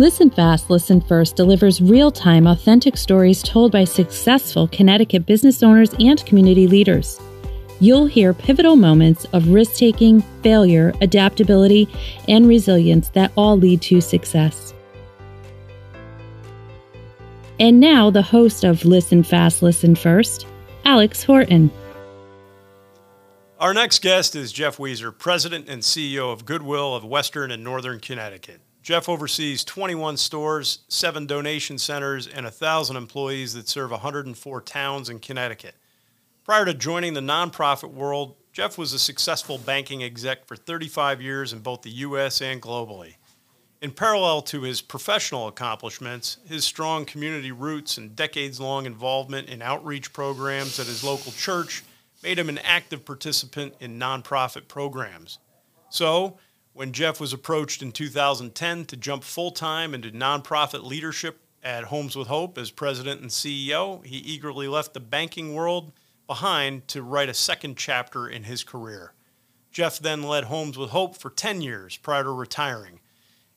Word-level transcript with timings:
Listen 0.00 0.28
Fast, 0.28 0.70
Listen 0.70 1.00
First 1.00 1.36
delivers 1.36 1.80
real 1.80 2.10
time, 2.10 2.48
authentic 2.48 2.96
stories 2.96 3.44
told 3.44 3.70
by 3.70 3.84
successful 3.84 4.66
Connecticut 4.66 5.24
business 5.24 5.62
owners 5.62 5.94
and 6.00 6.26
community 6.26 6.66
leaders. 6.66 7.20
You'll 7.78 8.06
hear 8.06 8.34
pivotal 8.34 8.74
moments 8.74 9.24
of 9.26 9.50
risk 9.50 9.76
taking, 9.76 10.20
failure, 10.42 10.92
adaptability, 11.00 11.88
and 12.26 12.48
resilience 12.48 13.10
that 13.10 13.30
all 13.36 13.56
lead 13.56 13.82
to 13.82 14.00
success. 14.00 14.74
And 17.60 17.78
now, 17.78 18.10
the 18.10 18.20
host 18.20 18.64
of 18.64 18.84
Listen 18.84 19.22
Fast, 19.22 19.62
Listen 19.62 19.94
First, 19.94 20.44
Alex 20.84 21.22
Horton. 21.22 21.70
Our 23.60 23.72
next 23.72 24.02
guest 24.02 24.34
is 24.34 24.50
Jeff 24.50 24.78
Wieser, 24.78 25.16
President 25.16 25.68
and 25.68 25.82
CEO 25.82 26.32
of 26.32 26.44
Goodwill 26.44 26.96
of 26.96 27.04
Western 27.04 27.52
and 27.52 27.62
Northern 27.62 28.00
Connecticut. 28.00 28.60
Jeff 28.84 29.08
oversees 29.08 29.64
21 29.64 30.18
stores, 30.18 30.80
seven 30.88 31.24
donation 31.24 31.78
centers, 31.78 32.26
and 32.26 32.44
1,000 32.44 32.96
employees 32.96 33.54
that 33.54 33.66
serve 33.66 33.90
104 33.90 34.60
towns 34.60 35.08
in 35.08 35.18
Connecticut. 35.18 35.74
Prior 36.44 36.66
to 36.66 36.74
joining 36.74 37.14
the 37.14 37.22
nonprofit 37.22 37.90
world, 37.90 38.36
Jeff 38.52 38.76
was 38.76 38.92
a 38.92 38.98
successful 38.98 39.56
banking 39.56 40.04
exec 40.04 40.46
for 40.46 40.54
35 40.54 41.22
years 41.22 41.54
in 41.54 41.60
both 41.60 41.80
the 41.80 41.90
U.S. 41.90 42.42
and 42.42 42.60
globally. 42.60 43.14
In 43.80 43.90
parallel 43.90 44.42
to 44.42 44.60
his 44.60 44.82
professional 44.82 45.48
accomplishments, 45.48 46.36
his 46.46 46.66
strong 46.66 47.06
community 47.06 47.52
roots 47.52 47.96
and 47.96 48.14
decades 48.14 48.60
long 48.60 48.84
involvement 48.84 49.48
in 49.48 49.62
outreach 49.62 50.12
programs 50.12 50.78
at 50.78 50.86
his 50.86 51.02
local 51.02 51.32
church 51.32 51.84
made 52.22 52.38
him 52.38 52.50
an 52.50 52.58
active 52.58 53.06
participant 53.06 53.76
in 53.80 53.98
nonprofit 53.98 54.68
programs. 54.68 55.38
So, 55.88 56.36
when 56.74 56.92
Jeff 56.92 57.20
was 57.20 57.32
approached 57.32 57.82
in 57.82 57.92
2010 57.92 58.84
to 58.86 58.96
jump 58.96 59.22
full 59.22 59.52
time 59.52 59.94
into 59.94 60.10
nonprofit 60.10 60.82
leadership 60.82 61.38
at 61.62 61.84
Homes 61.84 62.16
with 62.16 62.26
Hope 62.26 62.58
as 62.58 62.70
president 62.70 63.22
and 63.22 63.30
CEO, 63.30 64.04
he 64.04 64.16
eagerly 64.16 64.68
left 64.68 64.92
the 64.92 65.00
banking 65.00 65.54
world 65.54 65.92
behind 66.26 66.86
to 66.88 67.02
write 67.02 67.28
a 67.28 67.34
second 67.34 67.76
chapter 67.76 68.28
in 68.28 68.42
his 68.42 68.64
career. 68.64 69.12
Jeff 69.70 69.98
then 69.98 70.24
led 70.24 70.44
Homes 70.44 70.76
with 70.76 70.90
Hope 70.90 71.16
for 71.16 71.30
10 71.30 71.62
years 71.62 71.96
prior 71.96 72.24
to 72.24 72.30
retiring. 72.30 73.00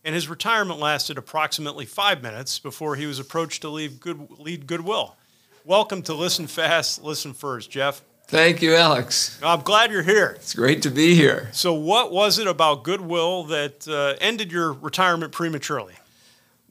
And 0.05 0.13
his 0.13 0.29
retirement 0.29 0.79
lasted 0.79 1.17
approximately 1.17 1.85
five 1.85 2.21
minutes 2.21 2.59
before 2.59 2.95
he 2.95 3.07
was 3.07 3.19
approached 3.19 3.63
to 3.63 3.69
leave 3.69 3.99
good, 3.99 4.27
lead 4.39 4.67
Goodwill. 4.67 5.17
Welcome 5.65 6.03
to 6.03 6.13
Listen 6.13 6.47
Fast, 6.47 7.03
Listen 7.03 7.33
First, 7.33 7.71
Jeff. 7.71 8.03
Thank 8.27 8.61
you, 8.61 8.75
Alex. 8.75 9.39
I'm 9.41 9.61
glad 9.61 9.89
you're 9.89 10.03
here. 10.03 10.33
It's 10.35 10.53
great 10.53 10.81
to 10.81 10.91
be 10.91 11.15
here. 11.15 11.49
So, 11.53 11.73
what 11.73 12.11
was 12.11 12.39
it 12.39 12.47
about 12.47 12.83
Goodwill 12.83 13.45
that 13.45 13.87
uh, 13.87 14.17
ended 14.19 14.51
your 14.51 14.73
retirement 14.73 15.31
prematurely? 15.31 15.93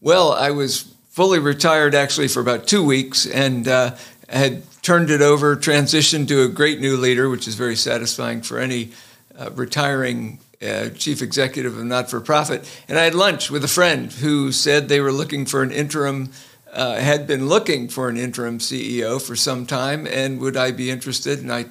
Well, 0.03 0.33
I 0.33 0.51
was 0.51 0.95
fully 1.09 1.39
retired 1.39 1.95
actually 1.95 2.29
for 2.29 2.41
about 2.41 2.67
two 2.67 2.85
weeks 2.85 3.25
and 3.25 3.67
uh, 3.67 3.97
had 4.29 4.65
turned 4.83 5.09
it 5.09 5.23
over, 5.23 5.57
transitioned 5.57 6.29
to 6.29 6.43
a 6.43 6.49
great 6.49 6.79
new 6.79 6.99
leader, 6.99 7.31
which 7.31 7.49
is 7.49 7.55
very 7.55 7.75
satisfying 7.75 8.43
for 8.43 8.59
any 8.59 8.91
uh, 9.39 9.51
retiring 9.55 10.39
uh, 10.61 10.91
chief 10.91 11.23
executive 11.23 11.79
of 11.79 11.85
not 11.87 12.11
for 12.11 12.21
profit. 12.21 12.71
And 12.87 12.99
I 12.99 13.05
had 13.05 13.15
lunch 13.15 13.51
with 13.51 13.65
a 13.65 13.69
friend 13.69 14.13
who 14.13 14.53
said 14.53 14.91
they 14.91 15.01
were 15.01 15.11
looking 15.11 15.47
for 15.47 15.63
an 15.63 15.71
interim 15.71 16.33
uh, 16.77 16.97
had 16.97 17.27
been 17.27 17.49
looking 17.49 17.89
for 17.89 18.11
an 18.11 18.19
interim 18.19 18.59
CEO 18.59 19.21
for 19.21 19.35
some 19.35 19.65
time, 19.65 20.07
and 20.07 20.39
would 20.41 20.59
I 20.59 20.73
be 20.73 20.91
interested? 20.91 21.41
And 21.41 21.51
I 21.51 21.67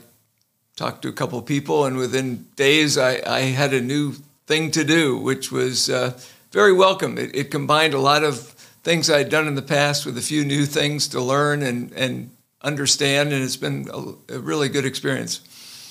talked 0.75 1.03
to 1.03 1.09
a 1.09 1.13
couple 1.13 1.39
people, 1.43 1.85
and 1.85 1.95
within 1.95 2.47
days, 2.55 2.97
I, 2.97 3.21
I 3.25 3.41
had 3.41 3.73
a 3.73 3.81
new 3.81 4.13
thing 4.47 4.71
to 4.71 4.83
do, 4.83 5.15
which 5.17 5.51
was 5.51 5.91
uh, 5.91 6.19
very 6.51 6.73
welcome. 6.73 7.19
It, 7.19 7.35
it, 7.35 7.51
combined 7.51 7.93
a 7.93 7.99
lot 7.99 8.23
of 8.23 8.39
things 8.83 9.09
I'd 9.09 9.29
done 9.29 9.47
in 9.47 9.53
the 9.53 9.61
past 9.61 10.07
with 10.07 10.17
a 10.17 10.21
few 10.21 10.43
new 10.43 10.65
things 10.65 11.07
to 11.09 11.21
learn 11.21 11.61
and, 11.61 11.91
and 11.93 12.31
understand, 12.63 13.31
and 13.31 13.43
it's 13.43 13.57
been 13.57 13.87
a, 13.93 14.35
a 14.35 14.39
really 14.39 14.69
good 14.69 14.85
experience. 14.85 15.41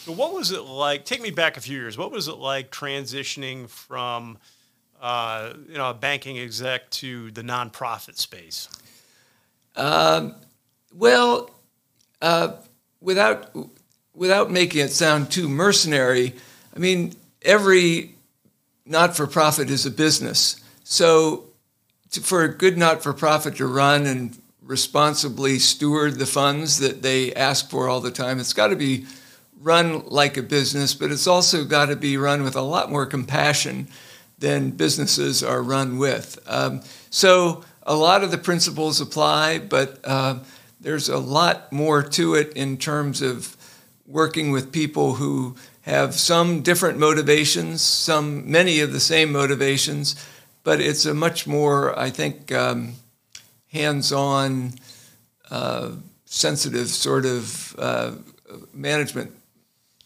So, 0.04 0.12
what 0.12 0.34
was 0.34 0.50
it 0.50 0.62
like? 0.62 1.04
Take 1.04 1.22
me 1.22 1.30
back 1.30 1.56
a 1.56 1.60
few 1.60 1.78
years. 1.78 1.96
What 1.96 2.10
was 2.10 2.26
it 2.26 2.36
like 2.36 2.72
transitioning 2.72 3.68
from 3.68 4.38
uh, 5.00 5.52
you 5.68 5.78
know 5.78 5.90
a 5.90 5.94
banking 5.94 6.36
exec 6.38 6.90
to 6.90 7.30
the 7.30 7.42
nonprofit 7.42 8.16
space? 8.16 8.68
Um, 9.76 10.34
well, 10.92 11.50
uh, 12.22 12.54
without 13.00 13.54
without 14.14 14.50
making 14.50 14.80
it 14.80 14.90
sound 14.90 15.30
too 15.30 15.48
mercenary, 15.48 16.34
I 16.74 16.78
mean 16.78 17.14
every 17.42 18.14
not-for-profit 18.86 19.70
is 19.70 19.86
a 19.86 19.90
business. 19.90 20.62
So, 20.84 21.44
to, 22.12 22.20
for 22.20 22.42
a 22.44 22.48
good 22.48 22.76
not-for-profit 22.76 23.56
to 23.56 23.66
run 23.66 24.06
and 24.06 24.36
responsibly 24.62 25.58
steward 25.58 26.18
the 26.18 26.26
funds 26.26 26.78
that 26.78 27.02
they 27.02 27.34
ask 27.34 27.70
for 27.70 27.88
all 27.88 28.00
the 28.00 28.10
time, 28.10 28.38
it's 28.38 28.52
got 28.52 28.68
to 28.68 28.76
be 28.76 29.06
run 29.60 30.06
like 30.06 30.36
a 30.36 30.42
business, 30.42 30.94
but 30.94 31.10
it's 31.10 31.26
also 31.26 31.64
got 31.64 31.86
to 31.86 31.96
be 31.96 32.16
run 32.16 32.42
with 32.42 32.56
a 32.56 32.62
lot 32.62 32.90
more 32.90 33.06
compassion 33.06 33.88
than 34.38 34.70
businesses 34.70 35.42
are 35.42 35.62
run 35.62 35.98
with. 35.98 36.38
Um, 36.46 36.82
so 37.08 37.64
a 37.84 37.94
lot 37.94 38.22
of 38.24 38.30
the 38.30 38.38
principles 38.38 39.00
apply, 39.00 39.58
but 39.58 40.00
uh, 40.04 40.38
there's 40.80 41.08
a 41.08 41.18
lot 41.18 41.72
more 41.72 42.02
to 42.02 42.34
it 42.34 42.52
in 42.54 42.76
terms 42.76 43.22
of 43.22 43.56
working 44.06 44.50
with 44.50 44.72
people 44.72 45.14
who 45.14 45.56
have 45.82 46.14
some 46.14 46.62
different 46.62 46.98
motivations, 46.98 47.82
some 47.82 48.50
many 48.50 48.80
of 48.80 48.92
the 48.92 49.00
same 49.00 49.32
motivations, 49.32 50.16
but 50.62 50.80
it's 50.80 51.04
a 51.04 51.14
much 51.14 51.46
more, 51.46 51.98
I 51.98 52.10
think, 52.10 52.50
um, 52.52 52.94
hands-on, 53.70 54.72
uh, 55.50 55.92
sensitive 56.24 56.88
sort 56.88 57.26
of 57.26 57.76
uh, 57.78 58.12
management 58.72 59.30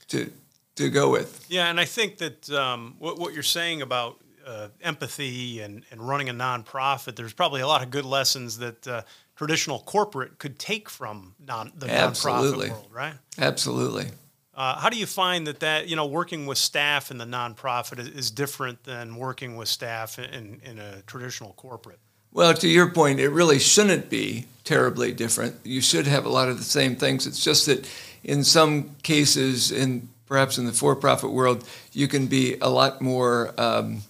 to 0.08 0.30
to 0.78 0.88
go 0.88 1.10
with. 1.10 1.44
Yeah, 1.48 1.68
and 1.70 1.80
I 1.80 1.84
think 1.84 2.18
that 2.18 2.50
um, 2.50 2.94
what, 2.98 3.18
what 3.18 3.34
you're 3.34 3.42
saying 3.42 3.82
about 3.82 4.20
uh, 4.48 4.68
empathy 4.80 5.60
and, 5.60 5.84
and 5.90 6.06
running 6.06 6.28
a 6.28 6.34
nonprofit, 6.34 7.16
there's 7.16 7.32
probably 7.32 7.60
a 7.60 7.66
lot 7.66 7.82
of 7.82 7.90
good 7.90 8.04
lessons 8.04 8.58
that 8.58 8.88
uh, 8.88 9.02
traditional 9.36 9.80
corporate 9.80 10.38
could 10.38 10.58
take 10.58 10.88
from 10.88 11.34
non, 11.38 11.72
the 11.76 11.90
Absolutely. 11.90 12.68
nonprofit 12.68 12.72
world, 12.72 12.90
right? 12.92 13.14
Absolutely. 13.38 14.06
Uh, 14.54 14.76
how 14.76 14.88
do 14.88 14.98
you 14.98 15.06
find 15.06 15.46
that 15.46 15.60
that 15.60 15.86
you 15.86 15.94
know 15.94 16.06
working 16.06 16.46
with 16.46 16.58
staff 16.58 17.12
in 17.12 17.18
the 17.18 17.24
nonprofit 17.24 18.00
is, 18.00 18.08
is 18.08 18.30
different 18.30 18.82
than 18.82 19.14
working 19.14 19.56
with 19.56 19.68
staff 19.68 20.18
in, 20.18 20.60
in 20.64 20.78
a 20.80 21.02
traditional 21.02 21.52
corporate? 21.52 22.00
Well, 22.32 22.52
to 22.54 22.68
your 22.68 22.90
point, 22.90 23.20
it 23.20 23.28
really 23.30 23.58
shouldn't 23.58 24.10
be 24.10 24.46
terribly 24.64 25.12
different. 25.12 25.54
You 25.64 25.80
should 25.80 26.06
have 26.06 26.26
a 26.26 26.28
lot 26.28 26.48
of 26.48 26.58
the 26.58 26.64
same 26.64 26.96
things. 26.96 27.26
It's 27.26 27.42
just 27.42 27.66
that 27.66 27.88
in 28.24 28.44
some 28.44 28.96
cases, 29.02 29.70
in 29.70 30.08
perhaps 30.26 30.58
in 30.58 30.66
the 30.66 30.72
for-profit 30.72 31.30
world, 31.30 31.64
you 31.92 32.06
can 32.06 32.26
be 32.26 32.56
a 32.60 32.68
lot 32.68 33.00
more 33.00 33.54
um, 33.58 34.02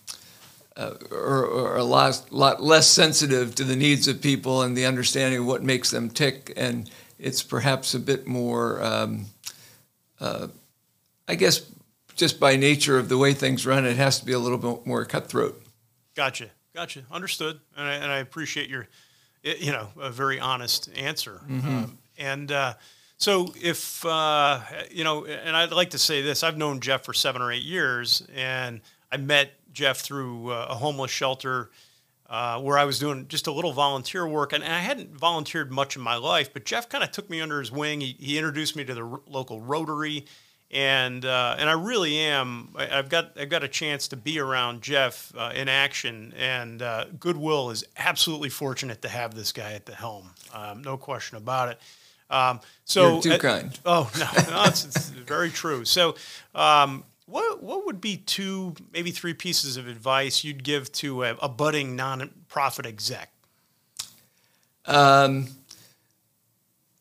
uh, 0.79 0.95
or, 1.11 1.45
or, 1.45 1.77
a 1.77 1.83
lot, 1.83 2.25
lot 2.31 2.63
less 2.63 2.87
sensitive 2.89 3.53
to 3.57 3.65
the 3.65 3.75
needs 3.75 4.07
of 4.07 4.23
people 4.23 4.63
and 4.63 4.77
the 4.77 4.87
understanding 4.87 5.41
of 5.41 5.47
what 5.47 5.61
makes 5.61 5.91
them 5.91 6.09
tick. 6.09 6.53
And 6.57 6.89
it's 7.19 7.43
perhaps 7.43 7.95
a 7.95 7.99
bit 7.99 8.29
more, 8.29 8.81
um, 8.83 9.27
uh, 10.21 10.47
I 11.27 11.35
guess, 11.35 11.69
just 12.15 12.39
by 12.39 12.55
nature 12.55 12.97
of 12.97 13.09
the 13.09 13.19
way 13.19 13.35
things 13.35 13.67
run, 13.67 13.85
it 13.85 13.97
has 13.97 14.21
to 14.21 14.25
be 14.25 14.33
a 14.33 14.39
little 14.39 14.57
bit 14.57 14.87
more 14.87 15.05
cutthroat. 15.05 15.61
Gotcha, 16.15 16.51
gotcha, 16.75 17.03
understood. 17.11 17.59
And 17.77 17.89
I, 17.89 17.95
and 17.95 18.13
I 18.13 18.19
appreciate 18.19 18.71
your, 18.71 18.87
you 19.43 19.73
know, 19.73 19.89
a 20.01 20.11
very 20.11 20.39
honest 20.39 20.91
answer. 20.97 21.41
Mm-hmm. 21.49 21.69
Um, 21.69 21.99
and 22.19 22.53
uh, 22.53 22.75
so, 23.17 23.53
if 23.61 24.05
uh, 24.07 24.61
you 24.91 25.03
know, 25.03 25.25
and 25.25 25.57
I'd 25.57 25.73
like 25.73 25.91
to 25.91 25.99
say 25.99 26.23
this: 26.23 26.45
I've 26.45 26.57
known 26.57 26.81
Jeff 26.81 27.05
for 27.05 27.13
seven 27.13 27.43
or 27.43 27.51
eight 27.51 27.65
years, 27.65 28.27
and 28.35 28.81
I 29.11 29.17
met 29.17 29.53
Jeff 29.73 29.99
through 29.99 30.51
uh, 30.51 30.69
a 30.71 30.75
homeless 30.75 31.11
shelter 31.11 31.71
uh, 32.29 32.61
where 32.61 32.79
I 32.79 32.85
was 32.85 32.99
doing 32.99 33.27
just 33.29 33.47
a 33.47 33.53
little 33.53 33.73
volunteer 33.73 34.27
work. 34.27 34.53
And 34.53 34.63
I 34.63 34.81
hadn't 34.81 35.15
volunteered 35.15 35.73
much 35.73 35.97
in 35.97 36.03
my 36.03 36.17
life, 36.17 36.53
but 36.53 36.65
Jeff 36.65 36.89
kind 36.89 37.03
of 37.03 37.11
took 37.11 37.31
me 37.31 37.41
under 37.41 37.59
his 37.59 37.73
wing. 37.73 38.01
He, 38.01 38.17
he 38.19 38.39
introduced 38.39 38.77
me 38.77 38.85
to 38.85 38.95
the 38.95 39.05
r- 39.05 39.21
local 39.27 39.61
Rotary. 39.61 40.27
And 40.71 41.25
uh, 41.25 41.57
and 41.59 41.71
I 41.71 41.73
really 41.73 42.19
am. 42.19 42.75
I, 42.77 42.85
have 42.85 43.09
got 43.09 43.39
I've 43.41 43.49
got 43.49 43.65
a 43.65 43.69
chance 43.69 44.09
to 44.09 44.17
be 44.19 44.39
around 44.39 44.83
Jeff 44.83 45.33
uh, 45.35 45.51
in 45.55 45.67
action, 45.67 46.35
and 46.37 46.83
uh, 46.83 47.07
Goodwill 47.19 47.71
is 47.71 47.85
absolutely 47.97 48.51
fortunate 48.51 49.01
to 49.01 49.09
have 49.09 49.35
this 49.35 49.51
guy 49.51 49.73
at 49.73 49.87
the 49.87 49.95
helm. 49.95 50.29
Um, 50.53 50.83
no 50.83 50.99
question 50.99 51.39
about 51.39 51.71
it. 51.71 51.81
Um, 52.29 52.61
so 52.85 53.15
You're 53.15 53.23
too 53.23 53.33
at, 53.33 53.41
kind. 53.41 53.81
Oh 53.87 54.11
no, 54.19 54.29
no 54.51 54.65
it's, 54.65 54.85
it's 54.85 55.09
very 55.09 55.49
true. 55.49 55.87
So 55.87 56.17
um, 56.55 57.03
what 57.29 57.63
what 57.63 57.87
would 57.87 58.01
be 58.01 58.17
two, 58.17 58.75
maybe 58.93 59.11
three 59.11 59.35
pieces 59.35 59.77
of 59.77 59.87
advice 59.87 60.45
you'd 60.45 60.65
give 60.65 60.91
to 60.93 61.25
a, 61.25 61.37
a 61.43 61.49
budding 61.49 61.97
nonprofit 61.97 62.87
exec? 62.87 63.31
Um, 64.87 65.49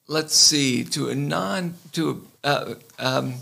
let's 0.07 0.35
see. 0.35 0.83
To 0.83 1.09
a 1.09 1.15
non 1.15 1.75
to 1.93 2.27
a, 2.43 2.47
uh, 2.47 2.75
um, 2.99 3.35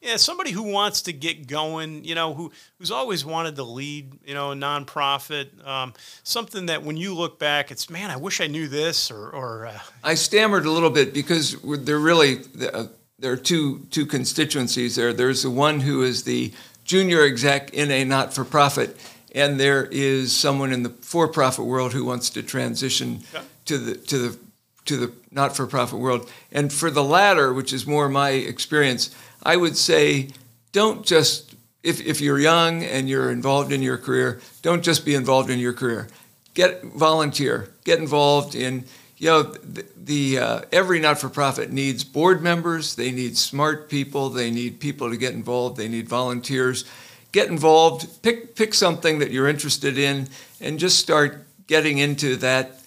Yeah, 0.00 0.16
somebody 0.16 0.50
who 0.50 0.64
wants 0.64 1.02
to 1.02 1.12
get 1.12 1.46
going, 1.46 2.04
you 2.04 2.16
know, 2.16 2.34
who 2.34 2.50
who's 2.78 2.90
always 2.90 3.24
wanted 3.24 3.54
to 3.56 3.62
lead, 3.62 4.18
you 4.26 4.34
know, 4.34 4.50
a 4.50 4.54
nonprofit, 4.54 5.64
um, 5.64 5.94
something 6.24 6.66
that 6.66 6.82
when 6.82 6.96
you 6.96 7.14
look 7.14 7.38
back, 7.38 7.70
it's 7.70 7.88
man, 7.88 8.10
I 8.10 8.16
wish 8.16 8.40
I 8.40 8.48
knew 8.48 8.66
this, 8.66 9.12
or, 9.12 9.30
or 9.30 9.66
uh... 9.66 9.78
I 10.02 10.14
stammered 10.14 10.66
a 10.66 10.70
little 10.70 10.90
bit 10.90 11.14
because 11.14 11.56
they're 11.62 12.00
really 12.00 12.40
uh, 12.72 12.86
there 13.22 13.32
are 13.32 13.36
two 13.36 13.86
two 13.90 14.04
constituencies 14.04 14.96
there. 14.96 15.12
There's 15.12 15.42
the 15.42 15.50
one 15.50 15.80
who 15.80 16.02
is 16.02 16.24
the 16.24 16.52
junior 16.84 17.22
exec 17.22 17.72
in 17.72 17.90
a 17.90 18.04
not-for-profit, 18.04 18.96
and 19.34 19.58
there 19.58 19.86
is 19.86 20.36
someone 20.36 20.72
in 20.72 20.82
the 20.82 20.90
for-profit 20.90 21.64
world 21.64 21.92
who 21.92 22.04
wants 22.04 22.30
to 22.30 22.42
transition 22.42 23.20
yeah. 23.32 23.42
to 23.66 23.78
the 23.78 23.94
to 23.94 24.18
the 24.18 24.38
to 24.84 24.96
the 24.96 25.12
not-for-profit 25.30 25.98
world. 25.98 26.28
And 26.50 26.72
for 26.72 26.90
the 26.90 27.04
latter, 27.04 27.54
which 27.54 27.72
is 27.72 27.86
more 27.86 28.08
my 28.08 28.30
experience, 28.30 29.14
I 29.42 29.56
would 29.56 29.76
say 29.76 30.30
don't 30.72 31.06
just 31.06 31.54
if, 31.84 32.00
if 32.00 32.20
you're 32.20 32.40
young 32.40 32.82
and 32.82 33.08
you're 33.08 33.30
involved 33.30 33.72
in 33.72 33.82
your 33.82 33.98
career, 33.98 34.40
don't 34.62 34.82
just 34.82 35.04
be 35.04 35.14
involved 35.14 35.50
in 35.50 35.60
your 35.60 35.72
career. 35.72 36.08
Get 36.54 36.82
volunteer. 36.84 37.72
Get 37.84 37.98
involved 37.98 38.54
in 38.54 38.84
you 39.22 39.28
know 39.28 39.42
the, 39.42 39.86
the 39.96 40.38
uh, 40.38 40.60
every 40.72 41.00
not-for-profit 41.00 41.70
needs 41.70 42.04
board 42.04 42.42
members. 42.42 42.94
They 42.96 43.10
need 43.10 43.38
smart 43.38 43.88
people. 43.88 44.28
They 44.28 44.50
need 44.50 44.80
people 44.80 45.10
to 45.10 45.16
get 45.16 45.32
involved. 45.32 45.76
They 45.76 45.88
need 45.88 46.08
volunteers. 46.08 46.84
Get 47.32 47.48
involved. 47.48 48.22
Pick 48.22 48.54
pick 48.54 48.74
something 48.74 49.20
that 49.20 49.30
you're 49.30 49.48
interested 49.48 49.96
in, 49.96 50.28
and 50.60 50.78
just 50.78 50.98
start 50.98 51.46
getting 51.66 51.98
into 51.98 52.36
that 52.36 52.80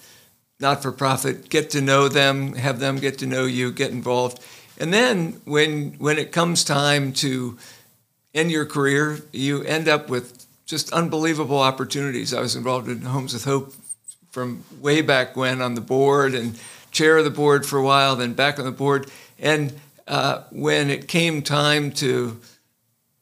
not-for-profit. 0.59 1.49
Get 1.49 1.71
to 1.71 1.81
know 1.81 2.07
them. 2.07 2.53
Have 2.53 2.79
them 2.79 2.97
get 2.97 3.17
to 3.19 3.25
know 3.25 3.45
you. 3.45 3.71
Get 3.71 3.91
involved 3.91 4.43
and 4.77 4.93
then 4.93 5.41
when 5.45 5.93
when 5.93 6.17
it 6.17 6.31
comes 6.31 6.63
time 6.63 7.13
to 7.13 7.57
end 8.33 8.51
your 8.51 8.65
career, 8.65 9.19
you 9.31 9.63
end 9.63 9.87
up 9.87 10.09
with 10.09 10.45
just 10.65 10.91
unbelievable 10.91 11.59
opportunities. 11.59 12.33
I 12.33 12.41
was 12.41 12.55
involved 12.55 12.89
in 12.89 13.01
Homes 13.01 13.33
with 13.33 13.45
Hope 13.45 13.73
from 14.35 14.65
way 14.81 15.01
back 15.01 15.37
when 15.37 15.61
on 15.61 15.75
the 15.75 15.81
board 15.81 16.35
and 16.35 16.59
chair 16.91 17.17
of 17.17 17.23
the 17.23 17.29
board 17.29 17.65
for 17.65 17.77
a 17.77 17.81
while, 17.81 18.17
then 18.17 18.33
back 18.33 18.59
on 18.59 18.65
the 18.65 18.71
board. 18.71 19.09
And 19.39 19.73
uh, 20.09 20.43
when 20.51 20.89
it 20.89 21.07
came 21.07 21.41
time 21.41 21.91
to 21.93 22.39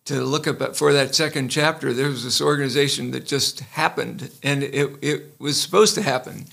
to 0.06 0.21
look 0.21 0.48
up 0.48 0.75
for 0.75 0.92
that 0.92 1.15
second 1.15 1.50
chapter, 1.50 1.94
there 1.94 2.10
was 2.10 2.25
this 2.25 2.42
organization 2.42 3.12
that 3.12 3.27
just 3.27 3.60
happened, 3.60 4.31
and 4.42 4.63
it 4.63 4.98
it 5.04 5.39
was 5.39 5.62
supposed 5.62 5.94
to 5.95 6.01
happen, 6.01 6.45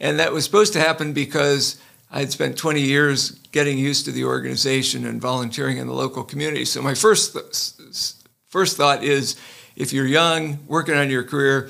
and 0.00 0.18
that 0.18 0.32
was 0.32 0.44
supposed 0.44 0.72
to 0.72 0.80
happen 0.80 1.12
because 1.12 1.78
I 2.10 2.20
had 2.20 2.32
spent 2.32 2.56
20 2.56 2.80
years 2.80 3.32
getting 3.52 3.76
used 3.76 4.06
to 4.06 4.12
the 4.12 4.24
organization 4.24 5.04
and 5.04 5.20
volunteering 5.20 5.76
in 5.76 5.86
the 5.86 5.92
local 5.92 6.24
community. 6.24 6.64
So 6.64 6.80
my 6.80 6.94
first 6.94 7.34
th- 7.34 8.14
first 8.48 8.78
thought 8.78 9.04
is, 9.04 9.36
if 9.76 9.92
you're 9.92 10.06
young, 10.06 10.58
working 10.66 10.94
on 10.94 11.10
your 11.10 11.22
career, 11.22 11.68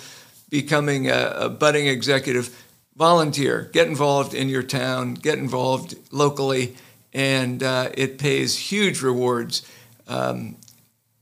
becoming 0.48 1.08
a, 1.08 1.32
a 1.36 1.48
budding 1.48 1.86
executive, 1.86 2.64
volunteer, 2.96 3.70
get 3.72 3.88
involved 3.88 4.34
in 4.34 4.48
your 4.48 4.62
town, 4.62 5.14
get 5.14 5.38
involved 5.38 5.94
locally, 6.10 6.76
and 7.12 7.62
uh, 7.62 7.90
it 7.94 8.18
pays 8.18 8.56
huge 8.56 9.02
rewards. 9.02 9.62
Um, 10.08 10.56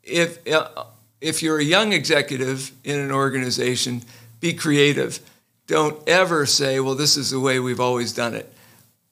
if 0.03 0.47
uh, 0.51 0.85
if 1.21 1.43
you're 1.43 1.59
a 1.59 1.65
young 1.65 1.93
executive 1.93 2.73
in 2.85 2.99
an 2.99 3.11
organization, 3.11 4.03
be 4.41 4.53
creative. 4.53 5.21
Don't 5.67 6.07
ever 6.09 6.45
say, 6.45 6.81
"Well, 6.81 6.95
this 6.95 7.17
is 7.17 7.31
the 7.31 7.41
way 7.41 7.59
we've 7.59 7.81
always 7.81 8.13
done 8.13 8.35
it." 8.35 8.55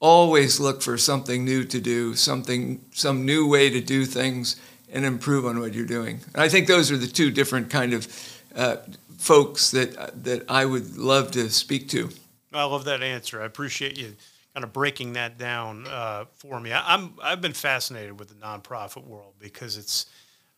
always 0.03 0.59
look 0.59 0.83
for 0.83 0.99
something 0.99 1.45
new 1.45 1.63
to 1.63 1.81
do, 1.81 2.13
something, 2.15 2.85
some 2.91 3.25
new 3.25 3.47
way 3.47 3.71
to 3.71 3.81
do 3.81 4.05
things, 4.05 4.57
and 4.93 5.05
improve 5.07 5.47
on 5.47 5.61
what 5.61 5.73
you're 5.73 5.87
doing. 5.87 6.21
And 6.35 6.43
I 6.43 6.49
think 6.49 6.67
those 6.67 6.91
are 6.91 6.97
the 6.97 7.07
two 7.07 7.31
different 7.31 7.71
kind 7.71 7.95
of 7.95 8.41
uh, 8.55 8.77
folks 9.23 9.71
that 9.71 10.25
that 10.25 10.45
I 10.49 10.65
would 10.65 10.97
love 10.99 11.31
to 11.33 11.49
speak 11.49 11.89
to. 11.91 12.11
I 12.53 12.65
love 12.65 12.85
that 12.85 13.03
answer. 13.03 13.41
I 13.41 13.47
appreciate 13.47 13.97
you 13.99 14.15
kind 14.53 14.65
of 14.65 14.73
breaking 14.73 15.15
that 15.15 15.39
down 15.39 15.87
uh, 15.87 16.25
for 16.35 16.61
me. 16.61 16.73
I, 16.73 16.95
am 16.95 17.15
I've 17.23 17.41
been 17.41 17.55
fascinated 17.55 18.19
with 18.19 18.29
the 18.29 18.35
nonprofit 18.35 19.07
world 19.07 19.35
because 19.39 19.77
it's 19.77 20.07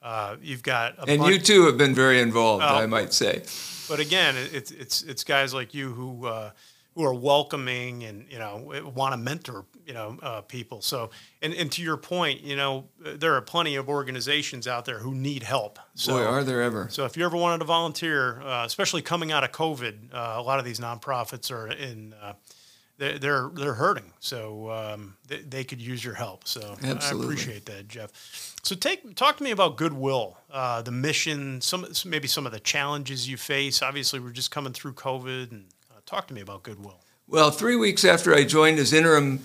uh, 0.02 0.36
you've 0.42 0.62
got 0.62 0.96
and 1.06 1.20
bunch, 1.20 1.32
you 1.32 1.38
too 1.38 1.66
have 1.66 1.78
been 1.78 1.94
very 1.94 2.20
involved. 2.20 2.64
I 2.64 2.86
might 2.86 3.12
say. 3.12 3.42
But 3.88 4.00
again, 4.00 4.34
it's 4.36 4.70
it's 4.70 5.02
it's 5.02 5.24
guys 5.24 5.52
like 5.52 5.74
you 5.74 5.92
who 5.92 6.26
uh, 6.26 6.50
who 6.94 7.04
are 7.04 7.14
welcoming 7.14 8.04
and 8.04 8.26
you 8.30 8.38
know 8.38 8.92
want 8.94 9.12
to 9.12 9.16
mentor 9.16 9.64
you 9.86 9.92
know 9.92 10.18
uh, 10.22 10.40
people. 10.42 10.80
So 10.80 11.10
and 11.42 11.52
and 11.54 11.70
to 11.72 11.82
your 11.82 11.96
point, 11.96 12.42
you 12.42 12.56
know 12.56 12.88
there 13.00 13.34
are 13.34 13.42
plenty 13.42 13.76
of 13.76 13.88
organizations 13.88 14.66
out 14.66 14.84
there 14.84 14.98
who 14.98 15.14
need 15.14 15.42
help. 15.42 15.78
So, 15.94 16.12
Boy, 16.12 16.24
are 16.24 16.44
there 16.44 16.62
ever? 16.62 16.88
So 16.90 17.04
if 17.04 17.16
you 17.16 17.24
ever 17.24 17.36
wanted 17.36 17.58
to 17.58 17.64
volunteer, 17.64 18.40
uh, 18.42 18.64
especially 18.64 19.02
coming 19.02 19.32
out 19.32 19.44
of 19.44 19.52
COVID, 19.52 20.14
uh, 20.14 20.34
a 20.36 20.42
lot 20.42 20.58
of 20.58 20.64
these 20.64 20.80
nonprofits 20.80 21.50
are 21.50 21.68
in. 21.68 22.14
Uh, 22.14 22.34
they're, 22.96 23.18
they're 23.18 23.50
they're 23.52 23.74
hurting, 23.74 24.12
so 24.20 24.70
um, 24.70 25.16
they, 25.26 25.38
they 25.38 25.64
could 25.64 25.80
use 25.80 26.04
your 26.04 26.14
help. 26.14 26.46
So 26.46 26.76
Absolutely. 26.80 27.02
I 27.02 27.24
appreciate 27.24 27.66
that, 27.66 27.88
Jeff. 27.88 28.12
So 28.62 28.76
take 28.76 29.16
talk 29.16 29.36
to 29.38 29.42
me 29.42 29.50
about 29.50 29.76
Goodwill, 29.76 30.38
uh, 30.48 30.80
the 30.80 30.92
mission, 30.92 31.60
some 31.60 31.86
maybe 32.06 32.28
some 32.28 32.46
of 32.46 32.52
the 32.52 32.60
challenges 32.60 33.28
you 33.28 33.36
face. 33.36 33.82
Obviously, 33.82 34.20
we're 34.20 34.30
just 34.30 34.52
coming 34.52 34.72
through 34.72 34.92
COVID 34.92 35.50
and 35.50 35.64
Talk 36.14 36.28
to 36.28 36.34
me 36.34 36.42
about 36.42 36.62
Goodwill. 36.62 37.00
Well, 37.26 37.50
three 37.50 37.74
weeks 37.74 38.04
after 38.04 38.32
I 38.32 38.44
joined 38.44 38.78
as 38.78 38.92
interim 38.92 39.40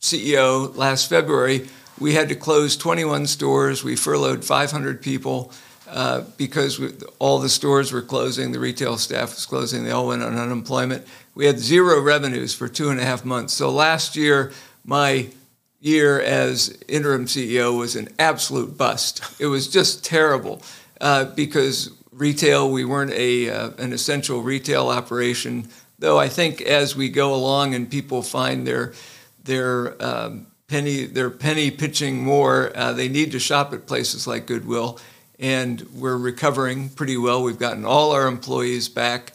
CEO 0.00 0.74
last 0.74 1.10
February, 1.10 1.68
we 2.00 2.14
had 2.14 2.30
to 2.30 2.34
close 2.34 2.78
21 2.78 3.26
stores. 3.26 3.84
We 3.84 3.94
furloughed 3.94 4.42
500 4.42 5.02
people 5.02 5.52
uh, 5.86 6.22
because 6.38 6.78
we, 6.78 6.92
all 7.18 7.40
the 7.40 7.50
stores 7.50 7.92
were 7.92 8.00
closing, 8.00 8.52
the 8.52 8.58
retail 8.58 8.96
staff 8.96 9.34
was 9.34 9.44
closing, 9.44 9.84
they 9.84 9.90
all 9.90 10.06
went 10.06 10.22
on 10.22 10.38
unemployment. 10.38 11.06
We 11.34 11.44
had 11.44 11.58
zero 11.58 12.00
revenues 12.00 12.54
for 12.54 12.68
two 12.68 12.88
and 12.88 12.98
a 12.98 13.04
half 13.04 13.26
months. 13.26 13.52
So 13.52 13.68
last 13.68 14.16
year, 14.16 14.50
my 14.82 15.28
year 15.82 16.22
as 16.22 16.74
interim 16.88 17.26
CEO 17.26 17.78
was 17.78 17.96
an 17.96 18.08
absolute 18.18 18.78
bust. 18.78 19.20
It 19.38 19.48
was 19.48 19.68
just 19.68 20.02
terrible 20.02 20.62
uh, 21.02 21.26
because 21.26 21.90
retail, 22.12 22.70
we 22.70 22.86
weren't 22.86 23.12
a, 23.12 23.50
uh, 23.50 23.70
an 23.76 23.92
essential 23.92 24.40
retail 24.40 24.88
operation 24.88 25.68
though 26.04 26.20
I 26.20 26.28
think 26.28 26.60
as 26.60 26.94
we 26.94 27.08
go 27.08 27.34
along 27.34 27.74
and 27.74 27.90
people 27.90 28.20
find 28.20 28.66
their 28.66 28.92
their 29.42 30.02
um, 30.04 30.46
penny 30.68 31.06
their 31.06 31.30
penny 31.30 31.70
pitching 31.70 32.22
more, 32.22 32.72
uh, 32.76 32.92
they 32.92 33.08
need 33.08 33.32
to 33.32 33.38
shop 33.38 33.72
at 33.72 33.86
places 33.86 34.26
like 34.26 34.46
Goodwill, 34.46 35.00
and 35.38 35.80
we're 35.94 36.18
recovering 36.18 36.90
pretty 36.90 37.16
well. 37.16 37.42
We've 37.42 37.58
gotten 37.58 37.86
all 37.86 38.12
our 38.12 38.26
employees 38.26 38.90
back 38.90 39.32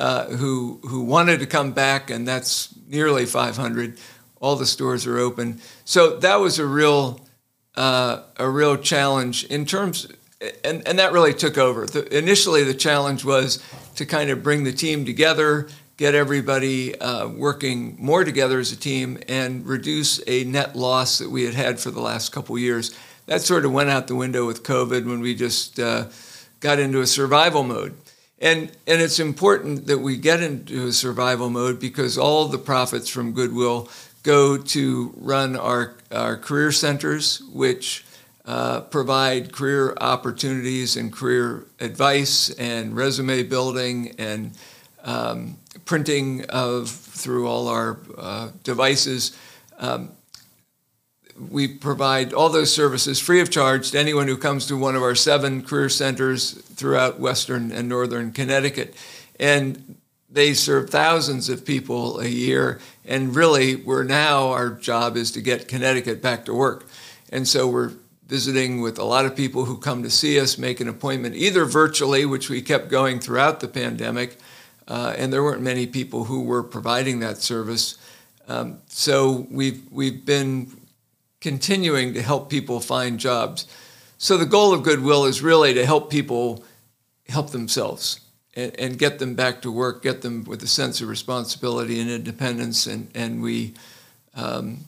uh, 0.00 0.24
who 0.24 0.80
who 0.82 1.02
wanted 1.02 1.38
to 1.38 1.46
come 1.46 1.70
back, 1.70 2.10
and 2.10 2.26
that's 2.26 2.74
nearly 2.88 3.24
500. 3.24 3.96
All 4.40 4.56
the 4.56 4.66
stores 4.66 5.06
are 5.06 5.18
open, 5.18 5.60
so 5.84 6.16
that 6.16 6.36
was 6.40 6.58
a 6.58 6.66
real 6.66 7.20
uh, 7.76 8.22
a 8.38 8.50
real 8.50 8.76
challenge 8.76 9.44
in 9.44 9.66
terms. 9.66 10.08
And, 10.62 10.86
and 10.86 11.00
that 11.00 11.12
really 11.12 11.34
took 11.34 11.58
over. 11.58 11.86
The, 11.86 12.16
initially, 12.16 12.62
the 12.62 12.74
challenge 12.74 13.24
was 13.24 13.60
to 13.96 14.06
kind 14.06 14.30
of 14.30 14.40
bring 14.42 14.62
the 14.62 14.72
team 14.72 15.04
together, 15.04 15.68
get 15.98 16.14
everybody 16.14 16.98
uh, 17.00 17.26
working 17.26 17.96
more 17.98 18.24
together 18.24 18.60
as 18.60 18.70
a 18.70 18.76
team 18.76 19.18
and 19.28 19.66
reduce 19.66 20.22
a 20.28 20.44
net 20.44 20.76
loss 20.76 21.18
that 21.18 21.28
we 21.28 21.44
had 21.44 21.54
had 21.54 21.80
for 21.80 21.90
the 21.90 22.00
last 22.00 22.30
couple 22.30 22.56
years. 22.56 22.96
That 23.26 23.42
sort 23.42 23.66
of 23.66 23.72
went 23.72 23.90
out 23.90 24.06
the 24.06 24.14
window 24.14 24.46
with 24.46 24.62
COVID 24.62 25.06
when 25.06 25.20
we 25.20 25.34
just 25.34 25.78
uh, 25.80 26.06
got 26.60 26.78
into 26.78 27.00
a 27.00 27.06
survival 27.06 27.64
mode. 27.64 27.96
And, 28.40 28.70
and 28.86 29.02
it's 29.02 29.18
important 29.18 29.88
that 29.88 29.98
we 29.98 30.16
get 30.16 30.40
into 30.40 30.86
a 30.86 30.92
survival 30.92 31.50
mode 31.50 31.80
because 31.80 32.16
all 32.16 32.46
the 32.46 32.58
profits 32.58 33.08
from 33.08 33.32
Goodwill 33.32 33.88
go 34.22 34.56
to 34.56 35.12
run 35.16 35.56
our, 35.56 35.94
our 36.12 36.36
career 36.36 36.70
centers, 36.70 37.42
which 37.52 38.04
uh, 38.44 38.82
provide 38.82 39.52
career 39.52 39.96
opportunities 40.00 40.96
and 40.96 41.12
career 41.12 41.66
advice 41.80 42.50
and 42.50 42.94
resume 42.94 43.42
building 43.48 44.14
and 44.16 44.52
um, 45.02 45.56
printing 45.84 46.44
of 46.46 46.90
through 46.90 47.46
all 47.46 47.68
our 47.68 47.98
uh, 48.16 48.50
devices. 48.62 49.36
Um, 49.78 50.12
we 51.50 51.68
provide 51.68 52.32
all 52.32 52.48
those 52.48 52.74
services 52.74 53.20
free 53.20 53.40
of 53.40 53.50
charge 53.50 53.92
to 53.92 53.98
anyone 53.98 54.26
who 54.26 54.36
comes 54.36 54.66
to 54.66 54.76
one 54.76 54.96
of 54.96 55.02
our 55.02 55.14
seven 55.14 55.62
career 55.62 55.88
centers 55.88 56.52
throughout 56.52 57.20
western 57.20 57.70
and 57.70 57.88
northern 57.88 58.32
Connecticut. 58.32 58.94
And 59.38 59.96
they 60.28 60.52
serve 60.54 60.90
thousands 60.90 61.48
of 61.48 61.64
people 61.64 62.20
a 62.20 62.28
year. 62.28 62.80
And 63.04 63.34
really, 63.34 63.76
we're 63.76 64.04
now, 64.04 64.48
our 64.48 64.70
job 64.70 65.16
is 65.16 65.30
to 65.32 65.40
get 65.40 65.68
Connecticut 65.68 66.20
back 66.20 66.44
to 66.46 66.54
work. 66.54 66.86
And 67.30 67.46
so 67.46 67.68
we're 67.68 67.92
visiting 68.26 68.82
with 68.82 68.98
a 68.98 69.04
lot 69.04 69.24
of 69.24 69.34
people 69.34 69.64
who 69.64 69.78
come 69.78 70.02
to 70.02 70.10
see 70.10 70.38
us, 70.38 70.58
make 70.58 70.80
an 70.80 70.88
appointment 70.88 71.34
either 71.34 71.64
virtually, 71.64 72.26
which 72.26 72.50
we 72.50 72.60
kept 72.60 72.88
going 72.90 73.20
throughout 73.20 73.60
the 73.60 73.68
pandemic, 73.68 74.38
uh, 74.88 75.14
and 75.16 75.32
there 75.32 75.42
weren't 75.42 75.62
many 75.62 75.86
people 75.86 76.24
who 76.24 76.42
were 76.42 76.62
providing 76.62 77.20
that 77.20 77.38
service. 77.38 77.98
Um, 78.48 78.78
so 78.88 79.46
we've 79.50 79.82
we've 79.90 80.24
been 80.24 80.72
continuing 81.40 82.14
to 82.14 82.22
help 82.22 82.50
people 82.50 82.80
find 82.80 83.20
jobs. 83.20 83.66
so 84.16 84.36
the 84.36 84.46
goal 84.46 84.72
of 84.72 84.82
Goodwill 84.82 85.24
is 85.26 85.40
really 85.42 85.74
to 85.74 85.86
help 85.86 86.10
people 86.10 86.64
help 87.28 87.50
themselves 87.50 88.20
and, 88.56 88.74
and, 88.80 88.98
get 88.98 89.20
them 89.20 89.34
back 89.34 89.62
to 89.62 89.70
work, 89.70 90.02
get 90.02 90.22
them 90.22 90.42
with 90.44 90.62
a 90.62 90.66
sense 90.66 91.00
of 91.00 91.08
responsibility 91.08 92.00
and 92.00 92.10
independence, 92.10 92.86
and, 92.86 93.08
and 93.14 93.40
we 93.40 93.74
um, 94.34 94.78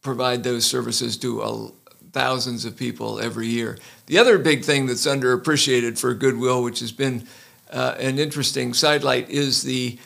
provide 0.00 0.42
those 0.42 0.64
services 0.64 1.16
to 1.18 1.42
a, 1.42 1.70
thousands 2.12 2.64
of 2.64 2.76
people 2.76 3.20
every 3.20 3.46
year. 3.46 3.78
The 4.06 4.18
other 4.18 4.38
big 4.38 4.64
thing 4.64 4.86
that's 4.86 5.06
underappreciated 5.06 5.98
for 5.98 6.14
Goodwill, 6.14 6.62
which 6.62 6.80
has 6.80 6.92
been 6.92 7.26
uh, 7.72 7.96
an 7.98 8.18
interesting 8.18 8.74
sidelight, 8.74 9.28
is 9.30 9.62
the 9.62 9.98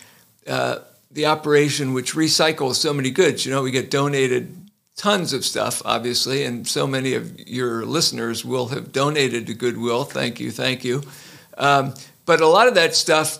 uh, 0.46 0.78
the 1.10 1.26
operation 1.26 1.92
which 1.92 2.14
recycles 2.14 2.74
so 2.74 2.92
many 2.92 3.10
goods. 3.10 3.44
You 3.44 3.52
know, 3.52 3.62
we 3.62 3.70
get 3.70 3.90
donated 3.90 4.54
tons 4.96 5.32
of 5.32 5.44
stuff, 5.44 5.82
obviously, 5.84 6.44
and 6.44 6.66
so 6.66 6.86
many 6.86 7.14
of 7.14 7.48
your 7.48 7.84
listeners 7.84 8.44
will 8.44 8.68
have 8.68 8.92
donated 8.92 9.46
to 9.46 9.54
Goodwill. 9.54 10.04
Thank 10.04 10.40
you, 10.40 10.50
thank 10.50 10.84
you. 10.84 11.02
Um, 11.58 11.94
but 12.24 12.40
a 12.40 12.46
lot 12.46 12.68
of 12.68 12.74
that 12.74 12.94
stuff 12.94 13.38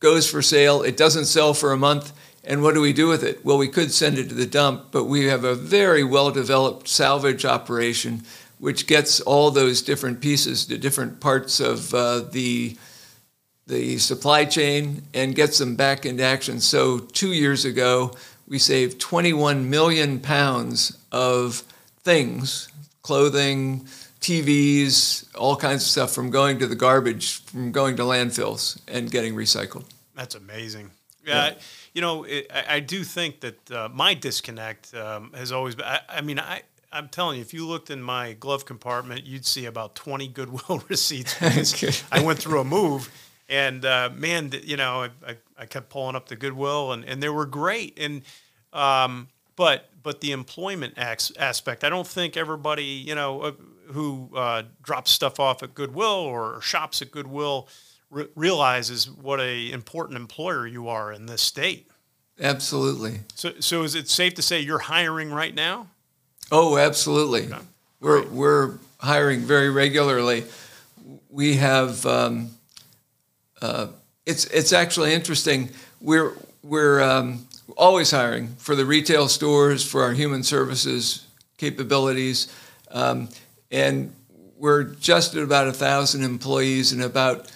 goes 0.00 0.28
for 0.28 0.42
sale. 0.42 0.82
It 0.82 0.96
doesn't 0.96 1.26
sell 1.26 1.54
for 1.54 1.72
a 1.72 1.76
month. 1.76 2.12
And 2.44 2.60
what 2.60 2.74
do 2.74 2.80
we 2.80 2.92
do 2.92 3.06
with 3.06 3.22
it? 3.22 3.44
Well, 3.44 3.56
we 3.56 3.68
could 3.68 3.92
send 3.92 4.18
it 4.18 4.28
to 4.28 4.34
the 4.34 4.46
dump, 4.46 4.86
but 4.90 5.04
we 5.04 5.26
have 5.26 5.44
a 5.44 5.54
very 5.54 6.02
well 6.02 6.32
developed 6.32 6.88
salvage 6.88 7.44
operation 7.44 8.22
which 8.62 8.86
gets 8.86 9.20
all 9.20 9.50
those 9.50 9.82
different 9.82 10.20
pieces 10.20 10.66
to 10.66 10.78
different 10.78 11.18
parts 11.18 11.58
of 11.58 11.92
uh, 11.92 12.20
the 12.20 12.76
the 13.66 13.98
supply 13.98 14.44
chain 14.44 15.02
and 15.14 15.34
gets 15.34 15.58
them 15.58 15.76
back 15.76 16.04
into 16.04 16.22
action. 16.22 16.60
So 16.60 16.98
two 16.98 17.32
years 17.32 17.64
ago, 17.64 18.12
we 18.48 18.58
saved 18.58 19.00
21 19.00 19.70
million 19.70 20.20
pounds 20.20 20.98
of 21.10 21.62
things, 22.02 22.68
clothing, 23.02 23.86
TVs, 24.20 25.26
all 25.36 25.56
kinds 25.56 25.82
of 25.82 25.88
stuff 25.88 26.12
from 26.12 26.30
going 26.30 26.58
to 26.60 26.66
the 26.66 26.76
garbage, 26.76 27.42
from 27.44 27.72
going 27.72 27.96
to 27.96 28.02
landfills 28.02 28.80
and 28.88 29.10
getting 29.10 29.34
recycled. 29.34 29.84
That's 30.14 30.34
amazing. 30.34 30.90
Yeah. 31.24 31.46
yeah. 31.46 31.54
You 31.94 32.00
know, 32.00 32.24
it, 32.24 32.50
I, 32.52 32.76
I, 32.76 32.80
do 32.80 33.04
think 33.04 33.40
that 33.40 33.70
uh, 33.70 33.88
my 33.92 34.14
disconnect 34.14 34.94
um, 34.94 35.32
has 35.34 35.52
always 35.52 35.74
been. 35.74 35.84
I, 35.84 36.00
I 36.08 36.20
mean, 36.20 36.38
I, 36.38 36.62
I'm 36.92 37.08
telling 37.08 37.36
you, 37.36 37.42
if 37.42 37.52
you 37.52 37.66
looked 37.66 37.90
in 37.90 38.02
my 38.02 38.34
glove 38.34 38.64
compartment, 38.64 39.24
you'd 39.24 39.46
see 39.46 39.66
about 39.66 39.94
20 39.94 40.28
Goodwill 40.28 40.82
receipts. 40.88 41.36
I 42.12 42.22
went 42.22 42.38
through 42.38 42.60
a 42.60 42.64
move, 42.64 43.10
and 43.52 43.84
uh, 43.84 44.08
man, 44.16 44.50
you 44.64 44.78
know, 44.78 45.08
I, 45.26 45.36
I, 45.58 45.66
kept 45.66 45.90
pulling 45.90 46.16
up 46.16 46.26
the 46.26 46.36
Goodwill, 46.36 46.92
and, 46.92 47.04
and 47.04 47.22
they 47.22 47.28
were 47.28 47.44
great. 47.44 47.98
And 48.00 48.22
um, 48.72 49.28
but 49.56 49.90
but 50.02 50.22
the 50.22 50.32
employment 50.32 50.94
aspect, 50.96 51.84
I 51.84 51.90
don't 51.90 52.06
think 52.06 52.38
everybody, 52.38 52.84
you 52.84 53.14
know, 53.14 53.42
uh, 53.42 53.52
who 53.88 54.30
uh, 54.34 54.62
drops 54.82 55.10
stuff 55.10 55.38
off 55.38 55.62
at 55.62 55.74
Goodwill 55.74 56.08
or 56.08 56.62
shops 56.62 57.02
at 57.02 57.10
Goodwill 57.10 57.68
re- 58.10 58.28
realizes 58.34 59.10
what 59.10 59.38
a 59.38 59.70
important 59.70 60.16
employer 60.16 60.66
you 60.66 60.88
are 60.88 61.12
in 61.12 61.26
this 61.26 61.42
state. 61.42 61.90
Absolutely. 62.40 63.20
So 63.34 63.52
so 63.60 63.82
is 63.82 63.94
it 63.94 64.08
safe 64.08 64.32
to 64.34 64.42
say 64.42 64.60
you're 64.60 64.78
hiring 64.78 65.30
right 65.30 65.54
now? 65.54 65.88
Oh, 66.50 66.78
absolutely. 66.78 67.48
Okay. 67.48 67.58
We're 68.00 68.26
we're 68.28 68.78
hiring 68.98 69.40
very 69.40 69.68
regularly. 69.68 70.44
We 71.28 71.56
have. 71.56 72.06
Um, 72.06 72.52
uh, 73.62 73.86
it's 74.26 74.44
it's 74.46 74.72
actually 74.72 75.14
interesting. 75.14 75.70
We're 76.00 76.32
we're 76.62 77.00
um, 77.00 77.46
always 77.76 78.10
hiring 78.10 78.48
for 78.58 78.74
the 78.74 78.84
retail 78.84 79.28
stores, 79.28 79.88
for 79.88 80.02
our 80.02 80.12
human 80.12 80.42
services 80.42 81.26
capabilities, 81.58 82.52
um, 82.90 83.28
and 83.70 84.12
we're 84.56 84.84
just 84.84 85.34
at 85.36 85.42
about 85.42 85.68
a 85.68 85.72
thousand 85.72 86.24
employees, 86.24 86.92
and 86.92 87.02
about 87.02 87.50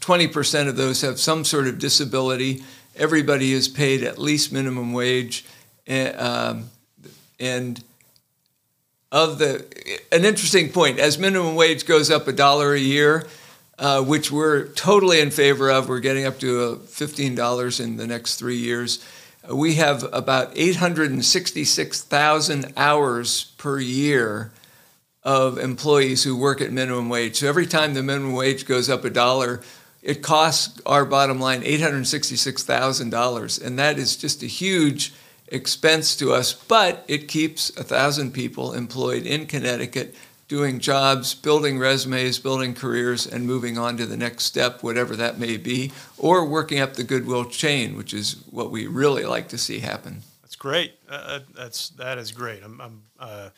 twenty 0.00 0.28
percent 0.28 0.68
of 0.68 0.76
those 0.76 1.00
have 1.00 1.18
some 1.18 1.44
sort 1.44 1.66
of 1.66 1.78
disability. 1.78 2.62
Everybody 2.96 3.52
is 3.52 3.68
paid 3.68 4.02
at 4.02 4.18
least 4.18 4.52
minimum 4.52 4.92
wage, 4.92 5.46
and, 5.86 6.20
um, 6.20 6.70
and 7.38 7.82
of 9.10 9.38
the 9.38 9.64
an 10.12 10.24
interesting 10.24 10.70
point 10.70 10.98
as 10.98 11.18
minimum 11.18 11.54
wage 11.54 11.86
goes 11.86 12.10
up 12.10 12.28
a 12.28 12.32
dollar 12.32 12.74
a 12.74 12.78
year 12.78 13.26
uh, 13.80 14.02
which 14.02 14.30
we're 14.30 14.68
totally 14.68 15.18
in 15.20 15.32
favor 15.32 15.70
of. 15.70 15.88
We're 15.88 15.98
getting 15.98 16.24
up 16.24 16.38
to 16.40 16.62
uh, 16.62 16.76
$15 16.76 17.80
in 17.82 17.96
the 17.96 18.06
next 18.06 18.36
three 18.36 18.58
years. 18.58 19.04
We 19.50 19.76
have 19.76 20.04
about 20.12 20.52
866000 20.54 22.74
hours 22.76 23.44
per 23.58 23.80
year 23.80 24.52
of 25.24 25.58
employees 25.58 26.22
who 26.22 26.36
work 26.36 26.60
at 26.60 26.70
minimum 26.70 27.08
wage. 27.08 27.36
So 27.36 27.48
every 27.48 27.66
time 27.66 27.94
the 27.94 28.02
minimum 28.02 28.34
wage 28.34 28.66
goes 28.66 28.88
up 28.88 29.04
a 29.04 29.10
dollar 29.10 29.62
it 30.02 30.22
costs 30.22 30.80
our 30.86 31.04
bottom 31.04 31.40
line 31.40 31.62
$866000 31.62 33.66
and 33.66 33.78
that 33.78 33.98
is 33.98 34.16
just 34.16 34.42
a 34.42 34.46
huge 34.46 35.12
expense 35.48 36.16
to 36.16 36.32
us, 36.32 36.54
but 36.54 37.04
it 37.08 37.28
keeps 37.28 37.70
a 37.76 37.82
thousand 37.82 38.32
people 38.32 38.72
employed 38.72 39.26
in 39.26 39.46
Connecticut 39.46 40.14
doing 40.50 40.80
jobs, 40.80 41.32
building 41.32 41.78
resumes, 41.78 42.40
building 42.40 42.74
careers, 42.74 43.24
and 43.24 43.46
moving 43.46 43.78
on 43.78 43.96
to 43.96 44.04
the 44.04 44.16
next 44.16 44.44
step, 44.44 44.82
whatever 44.82 45.14
that 45.14 45.38
may 45.38 45.56
be, 45.56 45.92
or 46.18 46.44
working 46.44 46.80
up 46.80 46.94
the 46.94 47.04
goodwill 47.04 47.44
chain, 47.44 47.96
which 47.96 48.12
is 48.12 48.32
what 48.50 48.68
we 48.68 48.88
really 48.88 49.24
like 49.24 49.46
to 49.46 49.56
see 49.56 49.78
happen. 49.78 50.20
That's 50.42 50.56
great. 50.56 50.94
Uh, 51.08 51.12
uh 51.14 51.40
that's 51.54 51.90
that 51.90 52.18
is 52.18 52.32
great. 52.32 52.64
I'm, 52.64 52.80
I'm 52.80 53.02
uh, 53.20 53.50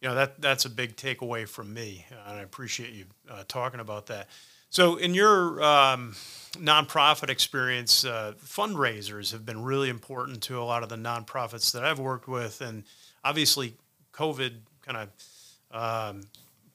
you 0.00 0.08
know, 0.08 0.16
that 0.16 0.40
that's 0.40 0.64
a 0.64 0.70
big 0.70 0.96
takeaway 0.96 1.48
from 1.48 1.72
me, 1.72 2.04
and 2.10 2.38
I 2.38 2.42
appreciate 2.42 2.94
you 2.94 3.04
uh, 3.30 3.44
talking 3.46 3.78
about 3.78 4.06
that. 4.06 4.28
So, 4.70 4.96
in 4.96 5.14
your 5.14 5.62
um, 5.62 6.16
nonprofit 6.54 7.28
experience, 7.28 8.04
uh, 8.04 8.32
fundraisers 8.44 9.30
have 9.30 9.46
been 9.46 9.62
really 9.62 9.88
important 9.88 10.42
to 10.44 10.60
a 10.60 10.64
lot 10.64 10.82
of 10.82 10.88
the 10.88 10.96
nonprofits 10.96 11.70
that 11.72 11.84
I've 11.84 12.00
worked 12.00 12.26
with, 12.26 12.60
and 12.60 12.82
obviously, 13.22 13.74
COVID 14.12 14.54
kind 14.82 14.96
of 14.96 15.10
um, 15.70 16.22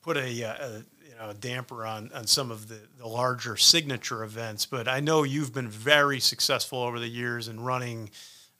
put 0.01 0.17
a, 0.17 0.43
uh, 0.43 0.67
a, 0.67 0.71
you 1.07 1.15
know 1.19 1.29
a 1.29 1.33
damper 1.33 1.85
on 1.85 2.11
on 2.13 2.27
some 2.27 2.51
of 2.51 2.67
the, 2.67 2.79
the 2.97 3.07
larger 3.07 3.57
signature 3.57 4.23
events. 4.23 4.65
But 4.65 4.87
I 4.87 4.99
know 4.99 5.23
you've 5.23 5.53
been 5.53 5.69
very 5.69 6.19
successful 6.19 6.79
over 6.79 6.99
the 6.99 7.09
years 7.09 7.47
in 7.47 7.59
running. 7.59 8.09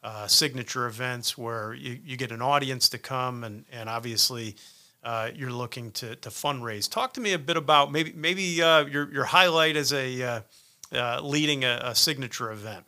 Uh, 0.03 0.27
signature 0.27 0.85
events 0.85 1.35
where 1.35 1.73
you, 1.73 1.99
you 2.05 2.15
get 2.15 2.31
an 2.31 2.39
audience 2.39 2.89
to 2.89 2.99
come 2.99 3.43
and, 3.43 3.65
and 3.71 3.89
obviously 3.89 4.55
uh, 5.05 5.29
you're 5.35 5.51
looking 5.51 5.91
to, 5.91 6.15
to 6.17 6.29
fundraise. 6.29 6.89
Talk 6.89 7.13
to 7.13 7.21
me 7.21 7.33
a 7.33 7.39
bit 7.39 7.57
about 7.57 7.91
maybe 7.91 8.11
maybe 8.15 8.61
uh, 8.61 8.85
your 8.85 9.11
your 9.13 9.23
highlight 9.23 9.77
as 9.77 9.93
a 9.93 10.23
uh, 10.23 10.41
uh 10.93 11.21
leading 11.21 11.63
a, 11.63 11.79
a, 11.83 11.95
signature 11.95 12.51
event. 12.51 12.83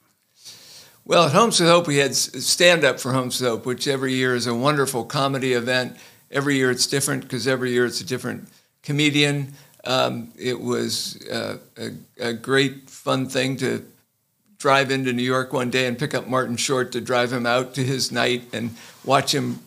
Well, 1.06 1.28
at 1.28 1.32
Homes 1.32 1.60
with 1.60 1.70
Hope, 1.70 1.88
we 1.88 1.98
had 1.98 2.16
Stand 2.16 2.84
Up 2.84 3.00
for 3.00 3.14
Homes 3.14 3.40
with 3.40 3.50
Hope, 3.50 3.66
which 3.66 3.88
every 3.88 4.14
year 4.14 4.36
is 4.36 4.48
a 4.48 4.54
wonderful 4.54 5.06
comedy 5.06 5.54
event. 5.54 5.96
Every 6.32 6.56
year 6.56 6.72
it's 6.72 6.88
different 6.88 7.24
because 7.24 7.48
every 7.48 7.72
year 7.72 7.86
it's 7.86 8.02
a 8.02 8.06
different 8.06 8.48
comedian. 8.84 9.54
Um, 9.84 10.34
it 10.38 10.60
was 10.60 11.26
uh, 11.28 11.58
a, 11.78 11.92
a 12.20 12.34
great, 12.34 12.90
fun 12.90 13.28
thing 13.28 13.58
to 13.58 13.86
drive 14.58 14.92
into 14.92 15.14
New 15.14 15.24
York 15.24 15.54
one 15.54 15.70
day 15.70 15.88
and 15.88 15.98
pick 15.98 16.14
up 16.14 16.28
Martin 16.28 16.58
Short 16.58 16.92
to 16.92 17.02
drive 17.02 17.32
him 17.32 17.46
out 17.46 17.76
to 17.76 17.84
his 17.84 18.12
night 18.12 18.44
and 18.54 18.76
watch 19.06 19.34
him 19.34 19.60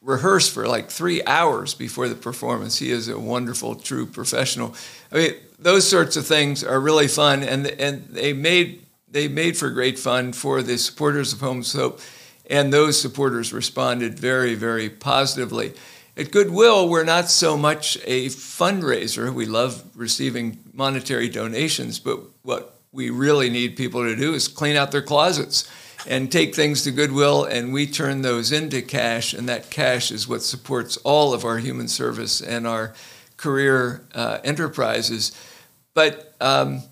rehearse 0.00 0.48
for 0.48 0.66
like 0.66 0.90
three 0.90 1.22
hours 1.24 1.74
before 1.74 2.08
the 2.08 2.14
performance. 2.14 2.78
He 2.78 2.90
is 2.90 3.08
a 3.08 3.18
wonderful, 3.18 3.74
true 3.74 4.06
professional. 4.06 4.74
I 5.12 5.16
mean, 5.16 5.34
those 5.58 5.88
sorts 5.88 6.16
of 6.16 6.26
things 6.26 6.62
are 6.64 6.80
really 6.80 7.08
fun, 7.08 7.42
and 7.42 7.66
and 7.66 8.06
they 8.08 8.32
made 8.32 8.86
they 9.10 9.28
made 9.28 9.56
for 9.56 9.70
great 9.70 9.98
fun 9.98 10.32
for 10.32 10.62
the 10.62 10.78
supporters 10.78 11.32
of 11.32 11.40
Homes 11.40 11.72
Hope, 11.72 12.00
and 12.48 12.72
those 12.72 13.00
supporters 13.00 13.52
responded 13.52 14.18
very, 14.18 14.54
very 14.54 14.88
positively. 14.88 15.72
At 16.18 16.32
Goodwill, 16.32 16.88
we're 16.88 17.04
not 17.04 17.30
so 17.30 17.56
much 17.56 17.96
a 18.04 18.26
fundraiser. 18.26 19.32
We 19.32 19.46
love 19.46 19.84
receiving 19.94 20.58
monetary 20.72 21.28
donations, 21.28 22.00
but 22.00 22.18
what 22.42 22.80
we 22.90 23.08
really 23.10 23.48
need 23.50 23.76
people 23.76 24.02
to 24.02 24.16
do 24.16 24.34
is 24.34 24.48
clean 24.48 24.74
out 24.74 24.90
their 24.90 25.00
closets 25.00 25.70
and 26.08 26.32
take 26.32 26.56
things 26.56 26.82
to 26.82 26.90
Goodwill, 26.90 27.44
and 27.44 27.72
we 27.72 27.86
turn 27.86 28.22
those 28.22 28.50
into 28.50 28.82
cash, 28.82 29.32
and 29.32 29.48
that 29.48 29.70
cash 29.70 30.10
is 30.10 30.26
what 30.26 30.42
supports 30.42 30.96
all 30.98 31.32
of 31.32 31.44
our 31.44 31.58
human 31.58 31.86
service 31.86 32.40
and 32.40 32.66
our 32.66 32.94
career 33.36 34.02
uh, 34.12 34.38
enterprises. 34.42 35.30
But 35.94 36.34
um, 36.40 36.82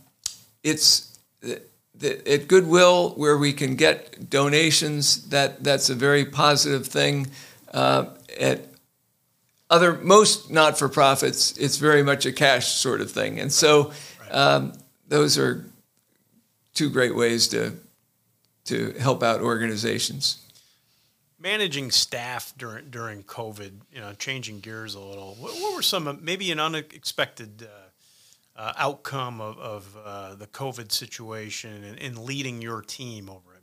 it's 0.62 1.18
at 1.42 2.46
Goodwill 2.46 3.10
where 3.16 3.36
we 3.36 3.52
can 3.52 3.74
get 3.74 4.30
donations. 4.30 5.30
That 5.30 5.64
that's 5.64 5.90
a 5.90 5.96
very 5.96 6.24
positive 6.24 6.86
thing. 6.86 7.26
Uh, 7.74 8.06
at 8.38 8.68
other 9.68 9.94
most 9.94 10.50
not 10.50 10.78
for 10.78 10.88
profits, 10.88 11.56
it's 11.56 11.76
very 11.76 12.02
much 12.02 12.26
a 12.26 12.32
cash 12.32 12.68
sort 12.74 13.00
of 13.00 13.10
thing, 13.10 13.40
and 13.40 13.52
so 13.52 13.92
um, 14.30 14.72
those 15.08 15.38
are 15.38 15.64
two 16.74 16.90
great 16.90 17.14
ways 17.16 17.48
to 17.48 17.72
to 18.64 18.92
help 18.98 19.22
out 19.22 19.40
organizations. 19.40 20.38
managing 21.38 21.90
staff 21.90 22.52
during 22.58 22.90
during 22.90 23.22
COVID, 23.22 23.72
you 23.92 24.00
know, 24.00 24.12
changing 24.14 24.60
gears 24.60 24.94
a 24.94 25.00
little. 25.00 25.34
What, 25.38 25.52
what 25.54 25.74
were 25.76 25.82
some 25.82 26.18
maybe 26.22 26.50
an 26.52 26.60
unexpected 26.60 27.68
uh, 27.68 28.60
uh, 28.60 28.72
outcome 28.76 29.40
of, 29.40 29.58
of 29.58 29.96
uh, 30.04 30.34
the 30.34 30.46
COVID 30.46 30.90
situation 30.90 31.84
in, 31.84 31.94
in, 31.98 32.24
leading 32.24 32.62
your 32.62 32.82
team 32.82 33.28
over? 33.28 33.55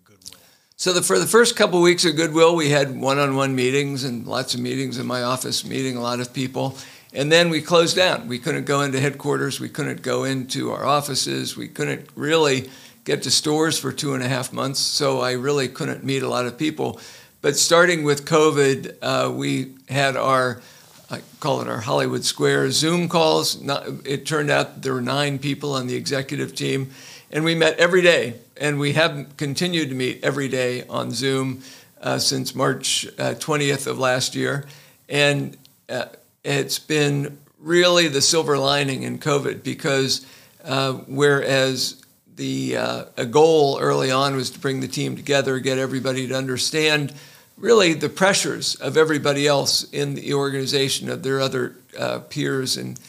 So 0.75 0.92
the, 0.92 1.03
for 1.03 1.20
the 1.20 1.27
first 1.27 1.56
couple 1.56 1.77
of 1.77 1.84
weeks 1.84 2.03
of 2.03 2.15
Goodwill, 2.15 2.56
we 2.56 2.70
had 2.70 3.00
one-on-one 3.00 3.56
meetings 3.56 4.03
and 4.03 4.25
lots 4.25 4.56
of 4.56 4.60
meetings 4.60 4.98
in 4.98 5.06
my 5.06 5.22
office, 5.22 5.63
meeting 5.63 5.98
a 5.98 6.01
lot 6.01 6.20
of 6.20 6.34
people. 6.34 6.75
And 7.13 7.32
then 7.32 7.51
we 7.51 7.62
closed 7.62 7.96
down. 7.96 8.27
We 8.27 8.39
couldn't 8.39 8.65
go 8.65 8.82
into 8.82 9.00
headquarters. 9.00 9.60
We 9.60 9.70
couldn't 9.70 10.01
go 10.01 10.24
into 10.24 10.72
our 10.72 10.84
offices. 10.84 11.56
We 11.56 11.68
couldn't 11.68 12.10
really 12.15 12.72
get 13.03 13.22
to 13.24 13.32
stores 13.32 13.77
for 13.77 13.92
two 13.92 14.15
and 14.15 14.24
a 14.24 14.27
half 14.27 14.51
months. 14.51 14.80
So 14.80 15.22
I 15.22 15.34
really 15.34 15.68
couldn't 15.68 16.03
meet 16.03 16.24
a 16.24 16.27
lot 16.27 16.48
of 16.48 16.58
people. 16.58 17.00
But 17.42 17.56
starting 17.56 18.03
with 18.03 18.25
COVID, 18.25 18.96
uh, 19.01 19.32
we 19.32 19.75
had 19.89 20.18
our, 20.18 20.62
I 21.12 21.22
call 21.39 21.62
it 21.62 21.68
our 21.68 21.82
Hollywood 21.82 22.24
Square 22.24 22.72
Zoom 22.72 23.10
calls. 23.10 23.62
It 24.06 24.25
turned 24.25 24.50
out 24.50 24.82
there 24.82 24.94
were 24.94 25.01
nine 25.01 25.38
people 25.38 25.74
on 25.74 25.86
the 25.86 25.96
executive 25.96 26.56
team, 26.56 26.89
and 27.32 27.44
we 27.44 27.53
met 27.53 27.77
every 27.77 28.01
day. 28.01 28.36
And 28.57 28.79
we 28.79 28.93
have 28.93 29.36
continued 29.38 29.89
to 29.89 29.95
meet 29.95 30.24
every 30.24 30.48
day 30.48 30.86
on 30.88 31.12
Zoom 31.12 31.63
uh, 32.01 32.19
since 32.19 32.53
March 32.53 33.07
uh, 33.17 33.33
20th 33.33 33.88
of 33.88 33.98
last 33.98 34.36
year. 34.36 34.65
And 35.10 35.57
uh, 35.89 36.05
it's 36.43 36.77
been 36.77 37.39
really 37.60 38.07
the 38.07 38.22
silver 38.22 38.57
lining 38.57 39.03
in 39.03 39.17
COVID 39.17 39.63
because 39.63 40.25
uh, 40.63 40.93
whereas 41.07 42.01
the 42.36 42.77
uh, 42.77 43.05
a 43.17 43.25
goal 43.25 43.79
early 43.81 44.12
on 44.12 44.36
was 44.36 44.50
to 44.51 44.60
bring 44.60 44.81
the 44.81 44.88
team 44.88 45.15
together, 45.15 45.60
get 45.60 45.77
everybody 45.77 46.27
to 46.27 46.36
understand 46.36 47.13
really 47.57 47.93
the 47.93 48.10
pressures 48.10 48.75
of 48.75 48.98
everybody 48.98 49.48
else 49.48 49.83
in 49.91 50.15
the 50.15 50.33
organization, 50.33 51.10
of 51.10 51.24
their 51.24 51.39
other 51.39 51.75
uh, 51.98 52.19
peers, 52.19 52.77
and 52.77 53.00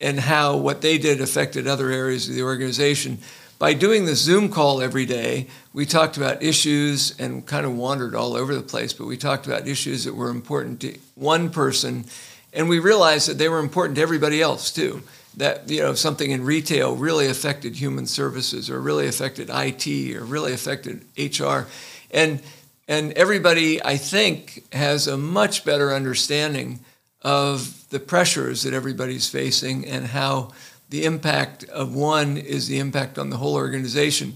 and 0.00 0.20
how 0.20 0.56
what 0.56 0.80
they 0.80 0.96
did 0.96 1.20
affected 1.20 1.66
other 1.66 1.90
areas 1.90 2.28
of 2.28 2.34
the 2.34 2.42
organization. 2.42 3.18
By 3.60 3.74
doing 3.74 4.06
the 4.06 4.16
Zoom 4.16 4.48
call 4.48 4.80
every 4.80 5.04
day, 5.04 5.46
we 5.74 5.84
talked 5.84 6.16
about 6.16 6.42
issues 6.42 7.14
and 7.20 7.44
kind 7.44 7.66
of 7.66 7.76
wandered 7.76 8.14
all 8.14 8.34
over 8.34 8.54
the 8.54 8.62
place, 8.62 8.94
but 8.94 9.04
we 9.04 9.18
talked 9.18 9.46
about 9.46 9.68
issues 9.68 10.04
that 10.04 10.14
were 10.14 10.30
important 10.30 10.80
to 10.80 10.98
one 11.14 11.50
person, 11.50 12.06
and 12.54 12.70
we 12.70 12.78
realized 12.78 13.28
that 13.28 13.36
they 13.36 13.50
were 13.50 13.58
important 13.58 13.96
to 13.96 14.02
everybody 14.02 14.40
else 14.40 14.72
too. 14.72 15.02
That 15.36 15.68
you 15.68 15.82
know 15.82 15.92
something 15.92 16.30
in 16.30 16.42
retail 16.42 16.96
really 16.96 17.26
affected 17.26 17.76
human 17.76 18.06
services 18.06 18.70
or 18.70 18.80
really 18.80 19.06
affected 19.06 19.50
IT 19.52 20.16
or 20.16 20.24
really 20.24 20.54
affected 20.54 21.04
HR 21.18 21.66
and 22.10 22.40
and 22.88 23.12
everybody 23.12 23.84
I 23.84 23.98
think 23.98 24.64
has 24.72 25.06
a 25.06 25.18
much 25.18 25.66
better 25.66 25.92
understanding 25.92 26.80
of 27.20 27.88
the 27.90 28.00
pressures 28.00 28.62
that 28.62 28.72
everybody's 28.72 29.28
facing 29.28 29.86
and 29.86 30.06
how 30.06 30.52
the 30.90 31.04
impact 31.04 31.64
of 31.64 31.94
one 31.94 32.36
is 32.36 32.68
the 32.68 32.78
impact 32.78 33.18
on 33.18 33.30
the 33.30 33.36
whole 33.36 33.54
organization 33.54 34.34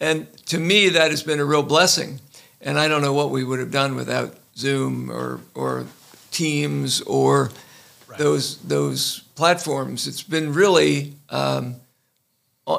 and 0.00 0.26
to 0.46 0.58
me 0.58 0.88
that 0.88 1.10
has 1.10 1.22
been 1.22 1.40
a 1.40 1.44
real 1.44 1.62
blessing 1.62 2.20
and 2.60 2.78
I 2.78 2.88
don't 2.88 3.02
know 3.02 3.12
what 3.12 3.30
we 3.30 3.44
would 3.44 3.60
have 3.60 3.70
done 3.70 3.94
without 3.94 4.34
Zoom 4.56 5.10
or 5.10 5.40
or 5.54 5.86
Teams 6.30 7.00
or 7.02 7.50
right. 8.06 8.18
those 8.18 8.58
those 8.58 9.20
platforms. 9.34 10.06
It's 10.06 10.22
been 10.22 10.52
really, 10.52 11.14
um, 11.30 11.76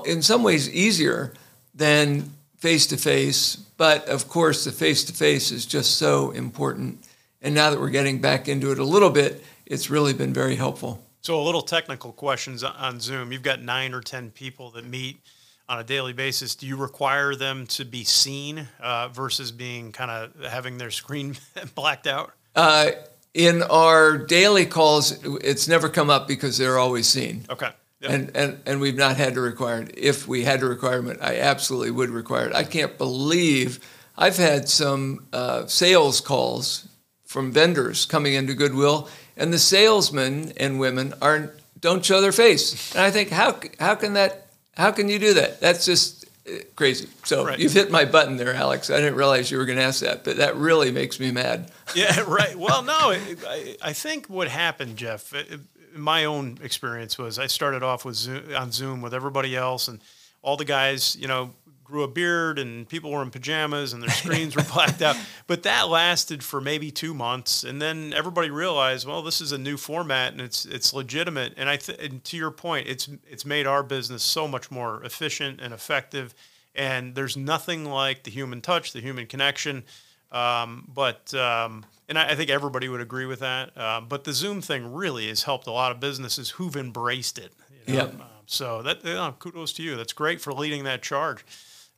in 0.05 0.21
some 0.21 0.43
ways, 0.43 0.69
easier 0.69 1.33
than 1.73 2.31
face 2.57 2.87
to 2.87 2.97
face. 2.97 3.55
But 3.55 4.07
of 4.07 4.27
course, 4.27 4.65
the 4.65 4.71
face 4.71 5.03
to 5.05 5.13
face 5.13 5.51
is 5.51 5.65
just 5.65 5.95
so 5.95 6.31
important. 6.31 7.03
And 7.41 7.55
now 7.55 7.69
that 7.69 7.79
we're 7.79 7.89
getting 7.89 8.19
back 8.19 8.47
into 8.47 8.71
it 8.71 8.79
a 8.79 8.83
little 8.83 9.09
bit, 9.09 9.43
it's 9.65 9.89
really 9.89 10.13
been 10.13 10.33
very 10.33 10.55
helpful. 10.55 11.01
So, 11.21 11.39
a 11.39 11.43
little 11.43 11.61
technical 11.61 12.13
questions 12.13 12.63
on 12.63 12.99
Zoom. 12.99 13.31
You've 13.31 13.43
got 13.43 13.61
nine 13.61 13.93
or 13.93 14.01
10 14.01 14.31
people 14.31 14.71
that 14.71 14.85
meet 14.85 15.21
on 15.67 15.79
a 15.79 15.83
daily 15.83 16.13
basis. 16.13 16.55
Do 16.55 16.65
you 16.65 16.77
require 16.77 17.35
them 17.35 17.67
to 17.67 17.85
be 17.85 18.03
seen 18.03 18.67
uh, 18.79 19.09
versus 19.09 19.51
being 19.51 19.91
kind 19.91 20.09
of 20.09 20.43
having 20.45 20.77
their 20.77 20.91
screen 20.91 21.35
blacked 21.75 22.07
out? 22.07 22.31
Uh, 22.55 22.91
in 23.33 23.61
our 23.63 24.17
daily 24.17 24.65
calls, 24.65 25.23
it's 25.23 25.67
never 25.67 25.89
come 25.89 26.09
up 26.09 26.27
because 26.27 26.57
they're 26.57 26.79
always 26.79 27.07
seen. 27.07 27.45
Okay. 27.49 27.69
Yep. 28.01 28.11
And, 28.11 28.35
and 28.35 28.59
and 28.65 28.79
we've 28.79 28.95
not 28.95 29.17
had 29.17 29.33
to 29.33 29.41
require 29.41 29.81
it. 29.81 29.93
If 29.97 30.25
we 30.25 30.45
had 30.45 30.63
a 30.63 30.65
requirement, 30.65 31.19
I 31.21 31.39
absolutely 31.39 31.91
would 31.91 32.09
require 32.09 32.47
it. 32.47 32.55
I 32.55 32.63
can't 32.63 32.97
believe 32.97 33.79
I've 34.17 34.37
had 34.37 34.69
some 34.69 35.27
uh, 35.33 35.65
sales 35.67 36.21
calls 36.21 36.87
from 37.25 37.51
vendors 37.51 38.05
coming 38.05 38.33
into 38.33 38.53
Goodwill, 38.53 39.09
and 39.39 39.53
the 39.53 39.57
salesmen 39.57 40.53
and 40.57 40.79
women 40.79 41.13
are 41.21 41.53
don't 41.79 42.05
show 42.05 42.21
their 42.21 42.33
face. 42.33 42.93
And 42.93 43.03
I 43.03 43.09
think 43.09 43.29
how 43.29 43.59
how 43.79 43.95
can 43.95 44.13
that 44.13 44.47
how 44.75 44.91
can 44.91 45.09
you 45.09 45.17
do 45.17 45.33
that? 45.35 45.59
That's 45.59 45.85
just 45.85 46.25
uh, 46.47 46.59
crazy. 46.75 47.09
So 47.23 47.45
right. 47.45 47.57
you've 47.57 47.73
hit 47.73 47.89
my 47.89 48.05
button 48.05 48.37
there, 48.37 48.53
Alex. 48.53 48.89
I 48.89 48.97
didn't 48.97 49.15
realize 49.15 49.49
you 49.49 49.57
were 49.57 49.65
going 49.65 49.77
to 49.77 49.83
ask 49.83 50.01
that, 50.01 50.23
but 50.23 50.37
that 50.37 50.55
really 50.55 50.91
makes 50.91 51.19
me 51.19 51.31
mad. 51.31 51.71
yeah, 51.95 52.21
right. 52.21 52.55
Well, 52.55 52.83
no, 52.83 52.93
I, 52.93 53.77
I 53.81 53.93
think 53.93 54.27
what 54.27 54.47
happened, 54.47 54.97
Jeff, 54.97 55.33
uh, 55.33 55.39
uh, 55.39 55.57
my 55.95 56.25
own 56.25 56.59
experience 56.61 57.17
was 57.17 57.39
I 57.39 57.47
started 57.47 57.83
off 57.83 58.05
with 58.05 58.15
Zoom, 58.15 58.43
on 58.55 58.71
Zoom 58.71 59.01
with 59.01 59.13
everybody 59.13 59.55
else, 59.55 59.87
and 59.87 59.99
all 60.41 60.55
the 60.55 60.65
guys, 60.65 61.15
you 61.15 61.27
know, 61.27 61.51
grew 61.89 62.03
a 62.03 62.07
beard 62.07 62.59
and 62.59 62.87
people 62.87 63.11
were 63.11 63.21
in 63.21 63.31
pajamas 63.31 63.93
and 63.93 64.01
their 64.01 64.09
screens 64.09 64.55
were 64.55 64.63
blacked 64.63 65.01
out. 65.01 65.15
But 65.47 65.63
that 65.63 65.89
lasted 65.89 66.43
for 66.43 66.61
maybe 66.61 66.91
two 66.91 67.11
months, 67.11 67.63
and 67.63 67.81
then 67.81 68.13
everybody 68.13 68.51
realized, 68.51 69.07
well, 69.07 69.23
this 69.23 69.41
is 69.41 69.51
a 69.51 69.57
new 69.57 69.77
format 69.77 70.31
and 70.31 70.39
it's 70.39 70.63
it's 70.63 70.93
legitimate. 70.93 71.53
And 71.57 71.67
I 71.67 71.77
th- 71.77 71.97
and 71.99 72.23
to 72.25 72.37
your 72.37 72.51
point, 72.51 72.87
it's 72.87 73.09
it's 73.27 73.45
made 73.45 73.65
our 73.65 73.81
business 73.81 74.21
so 74.21 74.47
much 74.47 74.69
more 74.69 75.03
efficient 75.03 75.59
and 75.59 75.73
effective. 75.73 76.35
And 76.75 77.15
there's 77.15 77.35
nothing 77.35 77.85
like 77.85 78.23
the 78.23 78.31
human 78.31 78.61
touch, 78.61 78.93
the 78.93 79.01
human 79.01 79.25
connection. 79.25 79.85
Um, 80.31 80.87
but 80.93 81.33
um, 81.33 81.83
and 82.07 82.19
I, 82.19 82.29
I, 82.29 82.35
think 82.35 82.51
everybody 82.51 82.87
would 82.87 83.01
agree 83.01 83.25
with 83.25 83.39
that. 83.39 83.75
Uh, 83.75 84.01
but 84.01 84.23
the 84.23 84.33
Zoom 84.33 84.61
thing 84.61 84.93
really 84.93 85.27
has 85.29 85.41
helped 85.41 85.65
a 85.65 85.71
lot 85.71 85.91
of 85.91 85.99
businesses 85.99 86.51
who've 86.51 86.75
embraced 86.75 87.39
it. 87.39 87.51
You 87.87 87.93
know? 87.93 87.99
Yep. 88.03 88.21
Uh, 88.21 88.23
so 88.45 88.83
that 88.83 89.01
kudos 89.39 89.73
to 89.73 89.83
you. 89.83 89.95
That's 89.95 90.13
great 90.13 90.39
for 90.41 90.53
leading 90.53 90.83
that 90.83 91.01
charge. 91.01 91.43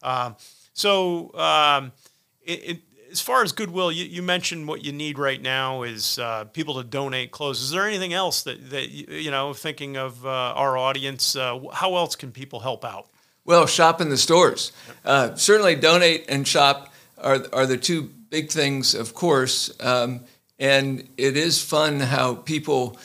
Um, 0.03 0.35
so, 0.73 1.33
um, 1.35 1.91
it, 2.43 2.69
it, 2.69 2.79
as 3.11 3.19
far 3.19 3.43
as 3.43 3.51
goodwill, 3.51 3.91
you, 3.91 4.05
you, 4.05 4.21
mentioned 4.21 4.67
what 4.67 4.85
you 4.85 4.93
need 4.93 5.19
right 5.19 5.41
now 5.41 5.83
is 5.83 6.17
uh, 6.17 6.45
people 6.45 6.75
to 6.75 6.83
donate 6.83 7.31
clothes. 7.31 7.61
Is 7.61 7.71
there 7.71 7.85
anything 7.85 8.13
else 8.13 8.43
that, 8.43 8.69
that 8.69 8.89
you 8.89 9.29
know, 9.29 9.53
thinking 9.53 9.97
of 9.97 10.25
uh, 10.25 10.29
our 10.29 10.77
audience, 10.77 11.35
uh, 11.35 11.59
how 11.73 11.97
else 11.97 12.15
can 12.15 12.31
people 12.31 12.61
help 12.61 12.85
out? 12.85 13.07
Well, 13.43 13.65
shop 13.67 13.99
in 13.99 14.09
the 14.09 14.17
stores. 14.17 14.71
Uh, 15.03 15.35
certainly, 15.35 15.75
donate 15.75 16.25
and 16.29 16.47
shop 16.47 16.93
are, 17.17 17.45
are 17.51 17.65
the 17.65 17.77
two 17.77 18.03
big 18.29 18.49
things, 18.49 18.95
of 18.95 19.13
course. 19.13 19.71
Um, 19.81 20.21
and 20.57 21.09
it 21.17 21.35
is 21.35 21.61
fun 21.61 21.99
how 21.99 22.35
people 22.35 22.97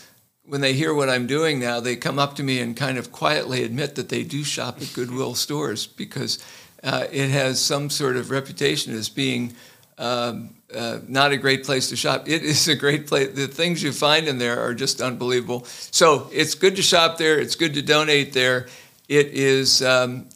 when 0.45 0.61
they 0.61 0.75
hear 0.75 0.95
what 0.95 1.09
I'm 1.11 1.27
doing 1.27 1.59
now, 1.59 1.81
they 1.81 1.97
come 1.97 2.21
up 2.21 2.37
to 2.37 2.43
me 2.43 2.61
and 2.61 2.77
kind 2.77 2.99
of 2.99 3.11
quietly 3.11 3.65
admit 3.65 3.97
that 3.97 4.09
they 4.09 4.23
do 4.23 4.45
shop 4.45 4.81
at 4.81 4.93
Goodwill 4.95 5.35
stores 5.35 5.89
because 5.89 6.39
uh, 6.87 7.07
it 7.11 7.31
has 7.31 7.61
some 7.61 7.91
sort 7.91 8.17
of 8.17 8.31
reputation 8.31 8.95
as 8.95 9.09
being 9.09 9.53
um, 9.99 10.55
uh, 10.75 11.01
not 11.09 11.33
a 11.33 11.37
great 11.37 11.65
place 11.65 11.89
to 11.89 11.97
shop. 11.97 12.29
It 12.29 12.43
is 12.43 12.69
a 12.69 12.77
great 12.77 13.09
place. 13.09 13.35
The 13.35 13.49
things 13.49 13.83
you 13.83 13.93
find 13.93 14.29
in 14.29 14.39
there 14.39 14.61
are 14.61 14.73
just 14.73 15.01
unbelievable. 15.01 15.65
So 15.65 16.31
it's 16.33 16.55
good 16.55 16.77
to 16.77 16.83
shop 16.83 17.19
there. 17.19 17.41
It's 17.41 17.57
good 17.57 17.75
to 17.75 17.83
donate 17.83 18.33
there. 18.33 18.69
It 19.09 19.29
is 19.29 19.83
um, 19.83 20.29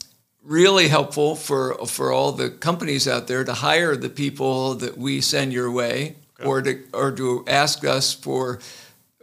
really 0.43 0.89
helpful 0.89 1.37
for 1.37 1.87
for 1.87 2.13
all 2.13 2.33
the 2.33 2.51
companies 2.51 3.07
out 3.07 3.29
there 3.29 3.45
to 3.45 3.53
hire 3.53 3.95
the 3.95 4.09
people 4.09 4.75
that 4.77 4.99
we 4.99 5.21
send 5.21 5.53
your 5.53 5.71
way, 5.71 6.17
okay. 6.41 6.49
or 6.49 6.63
to 6.63 6.83
or 6.93 7.13
to 7.13 7.45
ask 7.47 7.85
us 7.85 8.13
for 8.13 8.59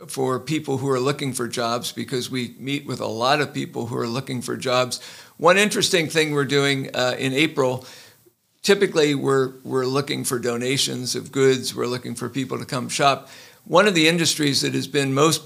for 0.07 0.39
people 0.39 0.77
who 0.77 0.89
are 0.89 0.99
looking 0.99 1.33
for 1.33 1.47
jobs 1.47 1.91
because 1.91 2.29
we 2.29 2.55
meet 2.59 2.85
with 2.85 2.99
a 2.99 3.07
lot 3.07 3.41
of 3.41 3.53
people 3.53 3.87
who 3.87 3.97
are 3.97 4.07
looking 4.07 4.41
for 4.41 4.55
jobs 4.55 5.01
one 5.37 5.57
interesting 5.57 6.09
thing 6.09 6.31
we're 6.31 6.45
doing 6.45 6.89
uh, 6.95 7.15
in 7.17 7.33
April, 7.33 7.85
typically 8.63 9.13
we're, 9.13 9.53
we're 9.63 9.85
looking 9.85 10.23
for 10.23 10.39
donations 10.39 11.15
of 11.15 11.31
goods, 11.31 11.75
we're 11.75 11.85
looking 11.85 12.15
for 12.15 12.27
people 12.27 12.57
to 12.57 12.65
come 12.65 12.89
shop. 12.89 13.29
One 13.65 13.87
of 13.87 13.93
the 13.93 14.07
industries 14.07 14.61
that 14.61 14.73
has 14.73 14.87
been 14.87 15.13
most 15.13 15.43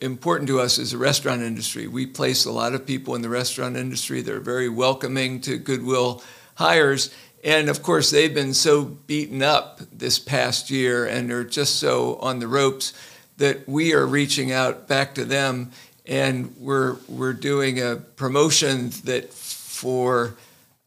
important 0.00 0.48
to 0.48 0.60
us 0.60 0.78
is 0.78 0.92
the 0.92 0.98
restaurant 0.98 1.42
industry. 1.42 1.86
We 1.86 2.06
place 2.06 2.46
a 2.46 2.52
lot 2.52 2.74
of 2.74 2.86
people 2.86 3.14
in 3.14 3.20
the 3.20 3.28
restaurant 3.28 3.76
industry. 3.76 4.22
They're 4.22 4.40
very 4.40 4.70
welcoming 4.70 5.42
to 5.42 5.58
Goodwill 5.58 6.22
hires. 6.54 7.14
And 7.44 7.68
of 7.68 7.82
course, 7.82 8.10
they've 8.10 8.32
been 8.32 8.54
so 8.54 8.84
beaten 8.84 9.42
up 9.42 9.80
this 9.92 10.18
past 10.18 10.70
year 10.70 11.04
and 11.04 11.30
are 11.30 11.44
just 11.44 11.76
so 11.76 12.16
on 12.16 12.38
the 12.38 12.48
ropes 12.48 12.94
that 13.36 13.68
we 13.68 13.92
are 13.92 14.06
reaching 14.06 14.52
out 14.52 14.88
back 14.88 15.14
to 15.16 15.24
them 15.26 15.70
and 16.06 16.54
we're 16.58 16.96
we're 17.08 17.32
doing 17.32 17.80
a 17.80 17.96
promotion 17.96 18.90
that 19.04 19.32
for 19.32 20.34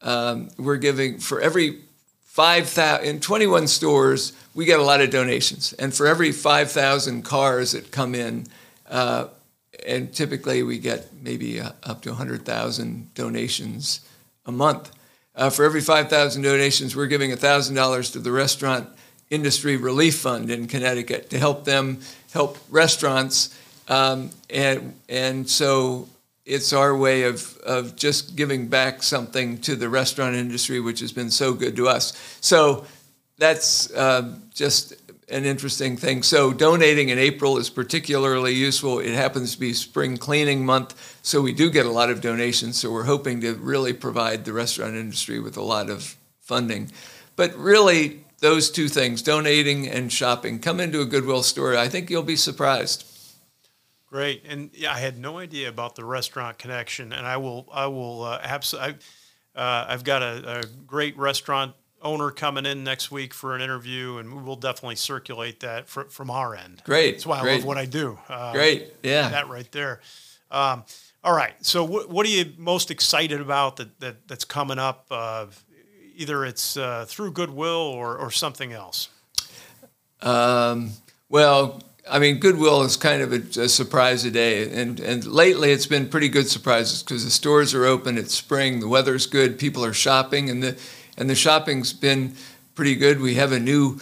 um, 0.02 0.48
we're 0.58 0.76
giving 0.76 1.18
for 1.18 1.40
every 1.40 1.78
five 2.24 2.68
thousand 2.68 3.06
in 3.06 3.20
21 3.20 3.68
stores, 3.68 4.32
we 4.54 4.64
get 4.64 4.80
a 4.80 4.82
lot 4.82 5.00
of 5.00 5.10
donations, 5.10 5.72
and 5.74 5.94
for 5.94 6.06
every 6.06 6.32
5,000 6.32 7.22
cars 7.22 7.72
that 7.72 7.90
come 7.90 8.14
in, 8.14 8.46
uh, 8.88 9.28
and 9.86 10.12
typically 10.12 10.62
we 10.62 10.78
get 10.78 11.08
maybe 11.22 11.60
uh, 11.60 11.72
up 11.82 12.02
to 12.02 12.10
100,000 12.10 13.14
donations 13.14 14.00
a 14.46 14.52
month. 14.52 14.90
Uh, 15.36 15.48
for 15.48 15.64
every 15.64 15.80
5,000 15.80 16.42
donations, 16.42 16.96
we're 16.96 17.06
giving 17.06 17.30
$1,000 17.30 18.12
to 18.12 18.18
the 18.18 18.32
Restaurant 18.32 18.88
Industry 19.30 19.76
Relief 19.76 20.18
Fund 20.18 20.50
in 20.50 20.66
Connecticut 20.66 21.30
to 21.30 21.38
help 21.38 21.64
them 21.64 22.00
help 22.32 22.58
restaurants. 22.68 23.56
Um, 23.90 24.30
and, 24.48 24.94
and 25.08 25.50
so 25.50 26.08
it's 26.46 26.72
our 26.72 26.96
way 26.96 27.24
of, 27.24 27.58
of 27.58 27.96
just 27.96 28.36
giving 28.36 28.68
back 28.68 29.02
something 29.02 29.58
to 29.58 29.76
the 29.76 29.88
restaurant 29.88 30.36
industry, 30.36 30.80
which 30.80 31.00
has 31.00 31.12
been 31.12 31.30
so 31.30 31.52
good 31.52 31.76
to 31.76 31.88
us. 31.88 32.38
So 32.40 32.86
that's 33.36 33.92
uh, 33.92 34.36
just 34.54 34.94
an 35.28 35.44
interesting 35.44 35.96
thing. 35.96 36.22
So 36.22 36.52
donating 36.52 37.08
in 37.08 37.18
April 37.18 37.58
is 37.58 37.68
particularly 37.68 38.54
useful. 38.54 39.00
It 39.00 39.14
happens 39.14 39.54
to 39.54 39.60
be 39.60 39.72
spring 39.72 40.16
cleaning 40.16 40.64
month, 40.64 41.18
so 41.22 41.40
we 41.40 41.52
do 41.52 41.68
get 41.68 41.84
a 41.84 41.90
lot 41.90 42.10
of 42.10 42.20
donations. 42.20 42.78
So 42.78 42.92
we're 42.92 43.04
hoping 43.04 43.40
to 43.40 43.54
really 43.54 43.92
provide 43.92 44.44
the 44.44 44.52
restaurant 44.52 44.94
industry 44.94 45.40
with 45.40 45.56
a 45.56 45.62
lot 45.62 45.90
of 45.90 46.16
funding. 46.40 46.92
But 47.34 47.56
really, 47.56 48.24
those 48.38 48.70
two 48.70 48.88
things, 48.88 49.22
donating 49.22 49.88
and 49.88 50.12
shopping, 50.12 50.60
come 50.60 50.80
into 50.80 51.00
a 51.00 51.06
Goodwill 51.06 51.42
store. 51.42 51.76
I 51.76 51.88
think 51.88 52.08
you'll 52.08 52.22
be 52.22 52.36
surprised. 52.36 53.04
Great, 54.10 54.44
and 54.48 54.70
yeah, 54.74 54.92
I 54.92 54.98
had 54.98 55.18
no 55.18 55.38
idea 55.38 55.68
about 55.68 55.94
the 55.94 56.04
restaurant 56.04 56.58
connection, 56.58 57.12
and 57.12 57.24
I 57.24 57.36
will, 57.36 57.68
I 57.72 57.86
will 57.86 58.24
uh, 58.24 58.40
absolutely. 58.42 58.96
Uh, 59.54 59.86
I've 59.88 60.02
got 60.02 60.22
a, 60.22 60.60
a, 60.60 60.64
great 60.86 61.16
restaurant 61.16 61.74
owner 62.02 62.30
coming 62.30 62.66
in 62.66 62.82
next 62.82 63.12
week 63.12 63.32
for 63.32 63.54
an 63.54 63.60
interview, 63.60 64.18
and 64.18 64.34
we 64.34 64.42
will 64.42 64.56
definitely 64.56 64.96
circulate 64.96 65.60
that 65.60 65.88
fr- 65.88 66.08
from 66.08 66.28
our 66.28 66.56
end. 66.56 66.82
Great, 66.84 67.12
that's 67.12 67.26
why 67.26 67.40
great. 67.40 67.52
I 67.52 67.56
love 67.56 67.64
what 67.64 67.78
I 67.78 67.84
do. 67.84 68.18
Uh, 68.28 68.52
great, 68.52 68.92
yeah, 69.04 69.28
that 69.28 69.48
right 69.48 69.70
there. 69.70 70.00
Um, 70.50 70.84
all 71.22 71.34
right, 71.34 71.54
so 71.64 71.84
what, 71.84 72.10
what 72.10 72.26
are 72.26 72.30
you 72.30 72.52
most 72.58 72.90
excited 72.90 73.40
about 73.40 73.76
that, 73.76 74.00
that 74.00 74.26
that's 74.26 74.44
coming 74.44 74.80
up? 74.80 75.06
Uh, 75.08 75.46
either 76.16 76.44
it's 76.44 76.76
uh, 76.76 77.04
through 77.06 77.30
Goodwill 77.30 77.76
or 77.76 78.18
or 78.18 78.32
something 78.32 78.72
else. 78.72 79.08
Um, 80.20 80.90
well, 81.28 81.80
I 82.10 82.18
mean, 82.18 82.38
Goodwill 82.38 82.82
is 82.82 82.96
kind 82.96 83.22
of 83.22 83.32
a, 83.32 83.62
a, 83.62 83.68
surprise 83.68 84.24
a 84.24 84.30
day, 84.30 84.68
and 84.70 84.98
and 85.00 85.24
lately 85.24 85.70
it's 85.70 85.86
been 85.86 86.08
pretty 86.08 86.28
good 86.28 86.48
surprises 86.48 87.02
because 87.02 87.24
the 87.24 87.30
stores 87.30 87.74
are 87.74 87.86
open. 87.86 88.18
It's 88.18 88.34
spring, 88.34 88.80
the 88.80 88.88
weather's 88.88 89.26
good, 89.26 89.58
people 89.58 89.84
are 89.84 89.92
shopping, 89.92 90.50
and 90.50 90.62
the 90.62 90.78
and 91.16 91.30
the 91.30 91.34
shopping's 91.34 91.92
been 91.92 92.34
pretty 92.74 92.96
good. 92.96 93.20
We 93.20 93.34
have 93.36 93.52
a 93.52 93.60
new, 93.60 94.00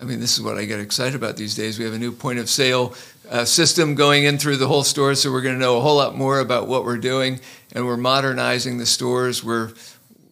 I 0.00 0.04
mean, 0.04 0.20
this 0.20 0.36
is 0.36 0.42
what 0.42 0.58
I 0.58 0.64
get 0.66 0.80
excited 0.80 1.14
about 1.14 1.36
these 1.36 1.54
days. 1.54 1.78
We 1.78 1.84
have 1.84 1.94
a 1.94 1.98
new 1.98 2.12
point 2.12 2.38
of 2.38 2.50
sale 2.50 2.94
uh, 3.30 3.44
system 3.44 3.94
going 3.94 4.24
in 4.24 4.36
through 4.36 4.56
the 4.56 4.66
whole 4.66 4.84
store, 4.84 5.14
so 5.14 5.32
we're 5.32 5.42
going 5.42 5.54
to 5.54 5.60
know 5.60 5.78
a 5.78 5.80
whole 5.80 5.96
lot 5.96 6.16
more 6.16 6.40
about 6.40 6.68
what 6.68 6.84
we're 6.84 6.98
doing, 6.98 7.40
and 7.72 7.86
we're 7.86 7.96
modernizing 7.96 8.78
the 8.78 8.86
stores. 8.86 9.42
We're 9.42 9.72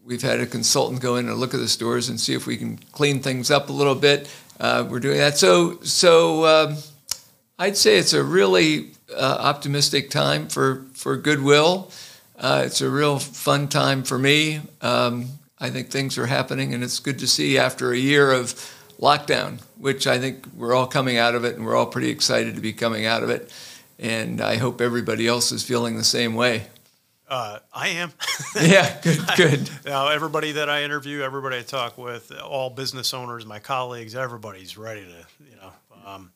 we've 0.05 0.23
had 0.23 0.41
a 0.41 0.47
consultant 0.47 1.01
go 1.01 1.17
in 1.17 1.29
and 1.29 1.39
look 1.39 1.55
at 1.55 1.61
the 1.61 1.69
stores 1.69 2.09
and 2.09 2.21
see 2.21 2.35
if 2.35 2.47
we 2.47 2.57
can 2.57 2.79
clean 2.93 3.21
things 3.21 3.51
up 3.51 3.69
a 3.69 3.73
little 3.73 3.95
bit. 3.95 4.29
Uh, 4.59 4.87
we're 4.89 5.01
doing 5.01 5.19
that. 5.19 5.39
So, 5.39 5.81
so 5.83 6.45
um, 6.47 6.77
I'd 7.59 7.77
say 7.77 7.99
it's 7.99 8.13
a 8.13 8.23
really 8.23 8.93
uh, 9.15 9.37
optimistic 9.41 10.11
time 10.11 10.49
for, 10.49 10.87
for 10.95 11.17
Goodwill. 11.17 11.91
Uh, 12.39 12.63
it's 12.67 12.81
a 12.81 12.89
real 12.89 13.19
fun 13.19 13.69
time 13.69 14.05
for 14.05 14.19
me. 14.19 14.61
Um, 14.81 15.27
I 15.59 15.71
think 15.71 15.91
things 15.91 16.19
are 16.19 16.27
happening, 16.27 16.73
and 16.73 16.85
it's 16.85 17.01
good 17.01 17.19
to 17.19 17.27
see 17.27 17.59
after 17.59 17.93
a 17.93 17.99
year 17.99 18.31
of 18.31 18.55
lockdown, 19.01 19.61
which 19.77 20.07
I 20.07 20.19
think 20.19 20.47
we're 20.57 20.73
all 20.73 20.87
coming 20.87 21.19
out 21.19 21.35
of 21.35 21.45
it, 21.45 21.57
and 21.57 21.67
we're 21.67 21.75
all 21.75 21.87
pretty 21.87 22.11
excited 22.11 22.55
to 22.55 22.61
be 22.61 22.73
coming 22.73 23.07
out 23.07 23.25
of 23.25 23.31
it. 23.31 23.53
And 23.99 24.41
I 24.41 24.57
hope 24.57 24.81
everybody 24.81 25.27
else 25.27 25.51
is 25.51 25.65
feeling 25.65 25.97
the 25.97 26.05
same 26.05 26.37
way. 26.37 26.67
Uh, 27.29 27.59
I 27.75 27.89
am. 27.89 28.13
yeah, 28.63 29.01
good, 29.03 29.21
good. 29.37 29.71
now, 29.85 30.09
everybody 30.09 30.53
that 30.53 30.71
I 30.71 30.85
interview, 30.85 31.23
everybody 31.23 31.59
I 31.59 31.63
talk 31.63 31.99
with, 31.99 32.33
all 32.41 32.71
business 32.71 33.13
owners, 33.13 33.45
my 33.45 33.59
colleagues, 33.59 34.15
everybody's 34.15 34.79
ready 34.79 35.03
to, 35.05 35.45
you 35.51 35.57
know, 35.57 35.73
um, 36.07 36.31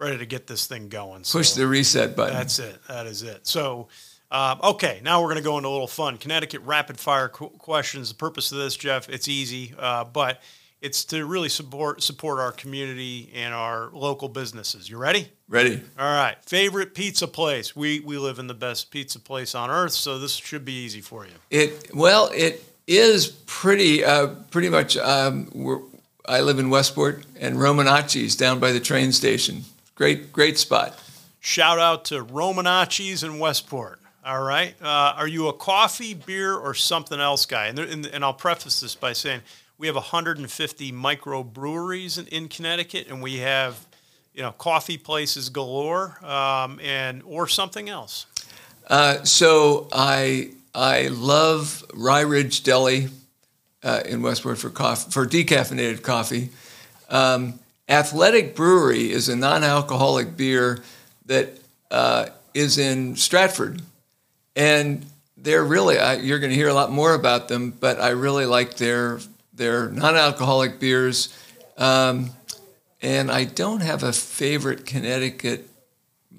ready 0.00 0.18
to 0.18 0.26
get 0.26 0.46
this 0.46 0.66
thing 0.66 0.88
going. 0.88 1.24
So 1.24 1.38
Push 1.38 1.52
the 1.52 1.66
reset 1.66 2.16
button. 2.16 2.34
That's 2.34 2.58
it. 2.58 2.78
That 2.88 3.06
is 3.06 3.22
it. 3.22 3.46
So, 3.46 3.88
uh, 4.30 4.56
okay, 4.62 5.00
now 5.04 5.20
we're 5.20 5.28
going 5.28 5.36
to 5.36 5.42
go 5.42 5.56
into 5.58 5.68
a 5.68 5.70
little 5.70 5.86
fun. 5.86 6.16
Connecticut 6.16 6.62
rapid 6.62 6.98
fire 6.98 7.28
qu- 7.28 7.50
questions. 7.50 8.08
The 8.08 8.14
purpose 8.14 8.50
of 8.52 8.58
this, 8.58 8.76
Jeff, 8.76 9.08
it's 9.08 9.28
easy, 9.28 9.74
uh, 9.78 10.04
but 10.04 10.40
it's 10.80 11.04
to 11.06 11.26
really 11.26 11.50
support 11.50 12.02
support 12.02 12.38
our 12.38 12.52
community 12.52 13.30
and 13.34 13.52
our 13.52 13.90
local 13.92 14.28
businesses. 14.28 14.88
You 14.88 14.96
ready? 14.96 15.28
Ready. 15.48 15.82
All 15.98 16.14
right. 16.16 16.36
Favorite 16.46 16.94
pizza 16.94 17.28
place? 17.28 17.76
We 17.76 18.00
we 18.00 18.16
live 18.16 18.38
in 18.38 18.46
the 18.46 18.54
best 18.54 18.90
pizza 18.90 19.18
place 19.18 19.54
on 19.54 19.68
earth, 19.70 19.92
so 19.92 20.18
this 20.18 20.34
should 20.34 20.64
be 20.64 20.72
easy 20.72 21.02
for 21.02 21.26
you. 21.26 21.32
It 21.50 21.94
well, 21.94 22.30
it 22.34 22.64
is 22.86 23.28
pretty 23.28 24.04
uh, 24.04 24.28
pretty 24.50 24.70
much. 24.70 24.96
Um, 24.96 25.50
I 26.26 26.40
live 26.40 26.58
in 26.58 26.70
Westport, 26.70 27.24
and 27.38 27.56
Romanacci's 27.56 28.36
down 28.36 28.60
by 28.60 28.72
the 28.72 28.80
train 28.80 29.12
station. 29.12 29.64
Great 30.00 30.32
great 30.32 30.56
spot. 30.56 30.98
Shout 31.40 31.78
out 31.78 32.06
to 32.06 32.24
Romanacci's 32.24 33.22
in 33.22 33.38
Westport. 33.38 34.00
All 34.24 34.42
right. 34.42 34.74
Uh, 34.80 35.12
are 35.14 35.28
you 35.28 35.48
a 35.48 35.52
coffee, 35.52 36.14
beer, 36.14 36.56
or 36.56 36.72
something 36.72 37.20
else 37.20 37.44
guy? 37.44 37.66
And, 37.66 37.78
and, 37.78 38.06
and 38.06 38.24
I'll 38.24 38.32
preface 38.32 38.80
this 38.80 38.94
by 38.94 39.12
saying 39.12 39.42
we 39.76 39.88
have 39.88 39.96
150 39.96 40.92
microbreweries 40.92 42.18
in, 42.18 42.26
in 42.28 42.48
Connecticut, 42.48 43.08
and 43.08 43.20
we 43.20 43.40
have 43.40 43.86
you 44.32 44.40
know 44.40 44.52
coffee 44.52 44.96
places 44.96 45.50
galore, 45.50 46.16
um, 46.24 46.80
and 46.82 47.22
or 47.26 47.46
something 47.46 47.90
else. 47.90 48.24
Uh, 48.88 49.22
so 49.24 49.86
I 49.92 50.52
I 50.74 51.08
love 51.08 51.84
Rye 51.92 52.20
Ridge 52.20 52.62
Deli 52.62 53.10
uh, 53.82 54.00
in 54.06 54.22
Westport 54.22 54.56
for 54.56 54.70
coffee 54.70 55.10
for 55.10 55.26
decaffeinated 55.26 56.00
coffee. 56.00 56.48
Um, 57.10 57.60
Athletic 57.90 58.54
Brewery 58.54 59.10
is 59.10 59.28
a 59.28 59.34
non-alcoholic 59.34 60.36
beer 60.36 60.78
that 61.26 61.58
uh, 61.90 62.26
is 62.54 62.78
in 62.78 63.16
Stratford, 63.16 63.82
and 64.54 65.04
they're 65.36 65.64
really 65.64 65.98
I, 65.98 66.14
you're 66.14 66.38
going 66.38 66.50
to 66.50 66.56
hear 66.56 66.68
a 66.68 66.74
lot 66.74 66.92
more 66.92 67.14
about 67.14 67.48
them. 67.48 67.72
But 67.72 68.00
I 68.00 68.10
really 68.10 68.46
like 68.46 68.76
their 68.76 69.18
they're 69.52 69.90
non-alcoholic 69.90 70.78
beers, 70.78 71.36
um, 71.76 72.30
and 73.02 73.30
I 73.30 73.44
don't 73.44 73.80
have 73.80 74.04
a 74.04 74.12
favorite 74.12 74.86
Connecticut 74.86 75.68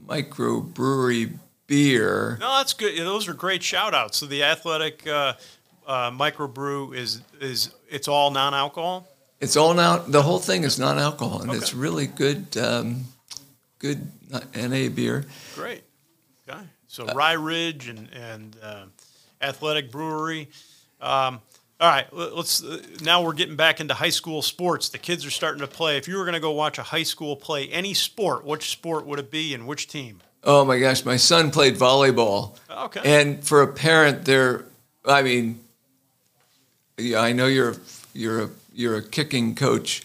microbrewery 0.07 1.37
beer. 1.67 2.37
No, 2.39 2.57
that's 2.57 2.73
good. 2.73 2.97
Those 2.97 3.27
are 3.27 3.33
great 3.33 3.61
shout 3.61 3.93
outs. 3.93 4.17
So 4.17 4.25
the 4.25 4.43
athletic 4.43 5.05
uh, 5.05 5.33
uh, 5.85 6.11
microbrew 6.11 6.95
is 6.95 7.21
is 7.41 7.71
it's 7.89 8.07
all 8.07 8.31
non-alcohol. 8.31 9.07
It's 9.41 9.57
all 9.57 9.73
now. 9.73 9.97
The 9.97 10.21
whole 10.21 10.39
thing 10.39 10.63
is 10.63 10.77
non-alcohol, 10.77 11.41
and 11.41 11.49
okay. 11.49 11.57
it's 11.57 11.73
really 11.73 12.05
good. 12.05 12.55
Um, 12.55 13.05
good 13.79 14.07
NA 14.55 14.87
beer. 14.89 15.25
Great. 15.55 15.83
Okay. 16.47 16.59
So 16.87 17.07
uh, 17.07 17.13
Rye 17.15 17.33
Ridge 17.33 17.87
and 17.87 18.07
and 18.13 18.55
uh, 18.61 18.85
Athletic 19.41 19.91
Brewery. 19.91 20.47
Um, 21.01 21.41
all 21.79 21.89
right, 21.89 22.05
let's. 22.13 22.63
Uh, 22.63 22.79
now 23.01 23.23
we're 23.23 23.33
getting 23.33 23.55
back 23.55 23.79
into 23.79 23.95
high 23.95 24.09
school 24.09 24.43
sports. 24.43 24.89
The 24.89 24.99
kids 24.99 25.25
are 25.25 25.31
starting 25.31 25.61
to 25.61 25.67
play. 25.67 25.97
If 25.97 26.07
you 26.07 26.17
were 26.17 26.23
going 26.23 26.35
to 26.35 26.39
go 26.39 26.51
watch 26.51 26.77
a 26.77 26.83
high 26.83 27.01
school 27.01 27.35
play 27.35 27.67
any 27.69 27.95
sport, 27.95 28.45
which 28.45 28.69
sport 28.69 29.07
would 29.07 29.17
it 29.17 29.31
be, 29.31 29.55
and 29.55 29.65
which 29.65 29.87
team? 29.87 30.21
Oh 30.43 30.63
my 30.63 30.77
gosh, 30.77 31.03
my 31.03 31.17
son 31.17 31.49
played 31.49 31.75
volleyball. 31.75 32.55
Okay. 32.69 33.01
And 33.03 33.43
for 33.43 33.63
a 33.63 33.67
parent, 33.67 34.25
there, 34.25 34.65
I 35.03 35.23
mean, 35.23 35.59
yeah, 36.99 37.19
I 37.19 37.31
know 37.31 37.47
you're 37.47 37.75
you're 38.13 38.43
a 38.43 38.49
you're 38.73 38.97
a 38.97 39.03
kicking 39.03 39.55
coach, 39.55 40.03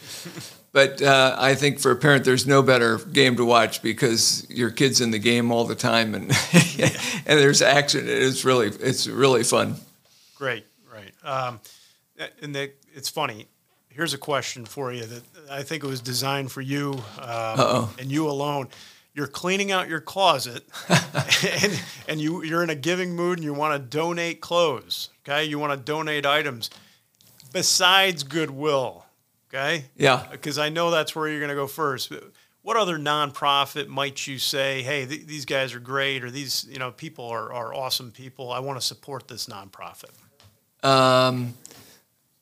but 0.72 1.00
uh, 1.00 1.35
I 1.38 1.55
think 1.55 1.79
for 1.79 1.90
a 1.90 1.96
parent, 1.96 2.24
there's 2.24 2.46
no 2.46 2.62
better 2.62 2.98
game 2.98 3.37
to 3.37 3.44
watch 3.46 3.81
because 3.81 4.46
your 4.50 4.70
kid's 4.70 5.00
in 5.00 5.11
the 5.11 5.18
game 5.18 5.50
all 5.50 5.64
the 5.64 5.74
time, 5.74 6.14
and 6.14 6.24
and 6.52 7.38
there's 7.38 7.62
action. 7.62 8.05
It's 8.07 8.44
really 8.44 8.68
it's 8.68 9.07
really 9.07 9.42
fun. 9.42 9.76
Great. 10.35 10.66
Right? 10.92 11.12
Um, 11.24 11.61
and 12.42 12.55
the, 12.55 12.72
it's 12.94 13.09
funny. 13.09 13.46
Here's 13.88 14.12
a 14.12 14.18
question 14.18 14.66
for 14.66 14.92
you 14.92 15.07
that 15.07 15.22
I 15.50 15.62
think 15.62 15.83
it 15.83 15.87
was 15.87 16.02
designed 16.02 16.52
for 16.52 16.61
you 16.61 17.02
um, 17.18 17.88
and 17.98 18.12
you 18.12 18.29
alone. 18.29 18.68
You're 19.14 19.29
cleaning 19.29 19.72
out 19.72 19.88
your 19.88 20.02
closet, 20.02 20.62
and, 21.62 21.83
and 22.07 22.20
you 22.20 22.42
you're 22.42 22.62
in 22.62 22.68
a 22.68 22.74
giving 22.74 23.16
mood, 23.16 23.38
and 23.38 23.44
you 23.44 23.55
want 23.55 23.72
to 23.72 23.96
donate 23.96 24.42
clothes. 24.42 25.09
Okay, 25.24 25.46
you 25.46 25.59
want 25.59 25.72
to 25.72 25.79
donate 25.79 26.26
items 26.26 26.68
besides 27.56 28.22
Goodwill. 28.22 29.04
Okay. 29.48 29.86
Yeah. 29.96 30.26
Because 30.30 30.58
I 30.58 30.68
know 30.68 30.90
that's 30.90 31.16
where 31.16 31.26
you're 31.28 31.40
going 31.40 31.48
to 31.48 31.54
go 31.54 31.66
first. 31.66 32.12
What 32.62 32.76
other 32.76 32.98
nonprofit 32.98 33.88
might 33.88 34.26
you 34.26 34.38
say, 34.38 34.82
hey, 34.82 35.06
th- 35.06 35.26
these 35.26 35.44
guys 35.46 35.74
are 35.74 35.80
great, 35.80 36.22
or 36.24 36.30
these 36.30 36.66
you 36.68 36.78
know 36.78 36.90
people 36.90 37.26
are, 37.28 37.52
are 37.52 37.72
awesome 37.72 38.10
people. 38.10 38.52
I 38.52 38.58
want 38.58 38.78
to 38.80 38.86
support 38.86 39.28
this 39.28 39.46
nonprofit. 39.46 40.12
Um, 40.82 41.54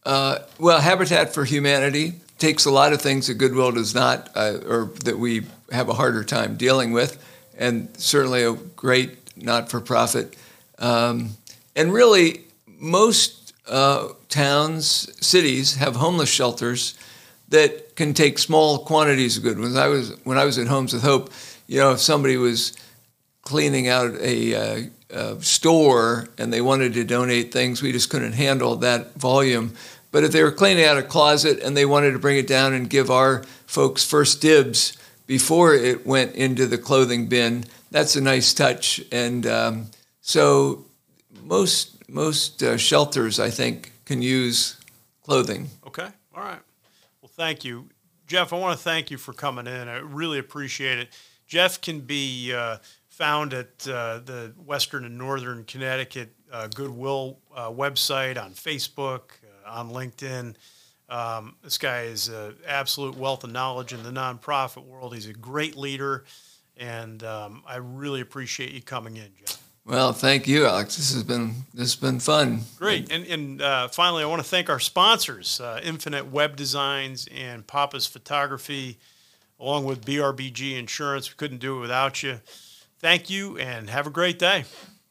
Uh, 0.05 0.41
well, 0.59 0.81
Habitat 0.81 1.33
for 1.33 1.45
Humanity 1.47 2.13
takes 2.39 2.67
a 2.67 2.71
lot 2.71 2.93
of 2.93 3.01
things 3.01 3.27
that 3.29 3.35
Goodwill 3.35 3.73
does 3.73 3.95
not, 3.95 4.29
uh, 4.35 4.59
or 4.69 4.91
that 5.05 5.19
we 5.19 5.47
have 5.71 5.89
a 5.89 5.95
harder 5.95 6.23
time 6.25 6.57
dealing 6.57 6.93
with, 6.93 7.17
and 7.57 7.89
certainly 7.97 8.43
a 8.43 8.53
great 8.53 9.11
not 9.35 9.71
for 9.71 9.81
profit. 9.81 10.37
Um, 10.79 11.31
and 11.75 11.91
really, 11.91 12.45
most 12.67 13.44
uh, 13.69 14.09
towns, 14.29 15.09
cities 15.25 15.77
have 15.77 15.97
homeless 15.97 16.29
shelters 16.29 16.95
that 17.49 17.97
can 17.97 18.15
take 18.15 18.39
small 18.39 18.79
quantities 18.79 19.37
of 19.37 19.43
good. 19.43 19.59
When 19.59 19.77
I 19.77 19.89
was 19.89 20.17
when 20.25 20.39
I 20.39 20.45
was 20.45 20.59
at 20.59 20.67
Homes 20.67 20.93
with 20.93 21.03
Hope, 21.03 21.31
you 21.67 21.79
know, 21.79 21.93
if 21.93 22.01
somebody 22.01 22.37
was 22.37 22.77
cleaning 23.43 23.89
out 23.89 24.15
a, 24.21 24.55
uh, 24.55 24.83
a 25.11 25.43
store 25.43 26.29
and 26.39 26.53
they 26.53 26.61
wanted 26.61 26.95
to 26.95 27.05
donate 27.05 27.53
things, 27.53 27.83
we 27.83 27.93
just 27.93 28.11
couldn't 28.11 28.33
handle 28.33 28.77
that 28.77 29.15
volume. 29.15 29.75
But 30.11 30.25
if 30.25 30.33
they 30.33 30.43
were 30.43 30.53
cleaning 30.53 30.85
out 30.85 30.97
a 30.97 31.03
closet 31.03 31.61
and 31.61 31.77
they 31.77 31.85
wanted 31.85 32.13
to 32.13 32.19
bring 32.19 32.39
it 32.39 32.47
down 32.47 32.73
and 32.73 32.89
give 32.89 33.11
our 33.11 33.45
folks 33.67 34.05
first 34.05 34.41
dibs 34.41 34.97
before 35.27 35.75
it 35.75 36.07
went 36.07 36.35
into 36.35 36.67
the 36.67 36.79
clothing 36.79 37.27
bin, 37.27 37.65
that's 37.91 38.17
a 38.17 38.21
nice 38.21 38.55
touch. 38.55 39.01
And 39.13 39.47
um, 39.47 39.87
so 40.21 40.85
most 41.43 41.94
most 42.15 42.63
uh, 42.63 42.77
shelters, 42.77 43.41
I 43.41 43.51
think, 43.51 43.93
can 44.05 44.23
use 44.23 44.79
clothing. 45.23 45.69
Okay. 45.87 46.09
All 46.35 46.43
right. 46.43 46.61
Well, 47.21 47.31
thank 47.35 47.65
you, 47.65 47.89
Jeff. 48.27 48.53
I 48.53 48.59
want 48.59 48.79
to 48.79 48.83
thank 48.83 49.11
you 49.11 49.19
for 49.19 49.33
coming 49.33 49.67
in. 49.67 49.89
I 49.89 49.97
really 49.97 50.39
appreciate 50.39 50.99
it. 50.99 51.09
Jeff 51.47 51.81
can 51.81 52.01
be 52.01 52.53
uh, 52.55 52.79
found 53.09 53.53
at 53.53 53.87
uh, 53.89 54.21
the 54.25 54.55
Western 54.65 55.05
and 55.05 55.19
Northern 55.19 55.65
Connecticut 55.65 56.33
uh, 56.53 56.69
Goodwill 56.69 57.39
uh, 57.55 57.71
website 57.71 58.43
on 58.43 58.53
Facebook, 58.53 59.23
uh, 59.67 59.71
on 59.71 59.91
LinkedIn. 59.91 60.55
Um, 61.09 61.57
this 61.63 61.79
guy 61.79 62.03
is 62.03 62.29
an 62.29 62.55
absolute 62.67 63.17
wealth 63.17 63.45
of 63.45 63.51
knowledge 63.51 63.93
in 63.93 64.03
the 64.05 64.11
nonprofit 64.11 64.87
world. 64.87 65.15
He's 65.15 65.27
a 65.27 65.35
great 65.35 65.77
leader, 65.77 66.25
and 66.77 67.23
um, 67.25 67.63
I 67.67 67.77
really 67.77 68.21
appreciate 68.21 68.73
you 68.73 68.83
coming 68.83 69.17
in, 69.17 69.31
Jeff. 69.39 69.64
Well, 69.87 70.15
thank 70.15 70.47
you, 70.47 70.65
Alex. 70.65 70.97
This 70.97 71.13
has 71.13 71.23
been 71.23 71.55
this 71.75 71.93
has 71.93 71.97
been 71.97 72.19
fun. 72.19 72.61
Great, 72.79 73.13
and 73.13 73.27
and 73.27 73.61
uh, 73.61 73.89
finally, 73.89 74.23
I 74.23 74.27
want 74.27 74.43
to 74.43 74.49
thank 74.49 74.71
our 74.71 74.81
sponsors, 74.81 75.61
uh, 75.61 75.81
Infinite 75.83 76.31
Web 76.31 76.57
Designs 76.57 77.29
and 77.35 77.67
Papa's 77.67 78.07
Photography, 78.07 78.99
along 79.61 79.85
with 79.85 80.05
BRBG 80.05 80.79
Insurance. 80.79 81.31
We 81.31 81.37
couldn't 81.37 81.59
do 81.59 81.77
it 81.77 81.81
without 81.81 82.23
you. 82.23 82.41
Thank 82.99 83.29
you, 83.29 83.59
and 83.59 83.91
have 83.91 84.07
a 84.07 84.11
great 84.11 84.39
day. 84.39 84.65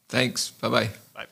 Thanks. 0.09 0.49
Bye-bye. 0.49 0.89
Bye. 1.13 1.27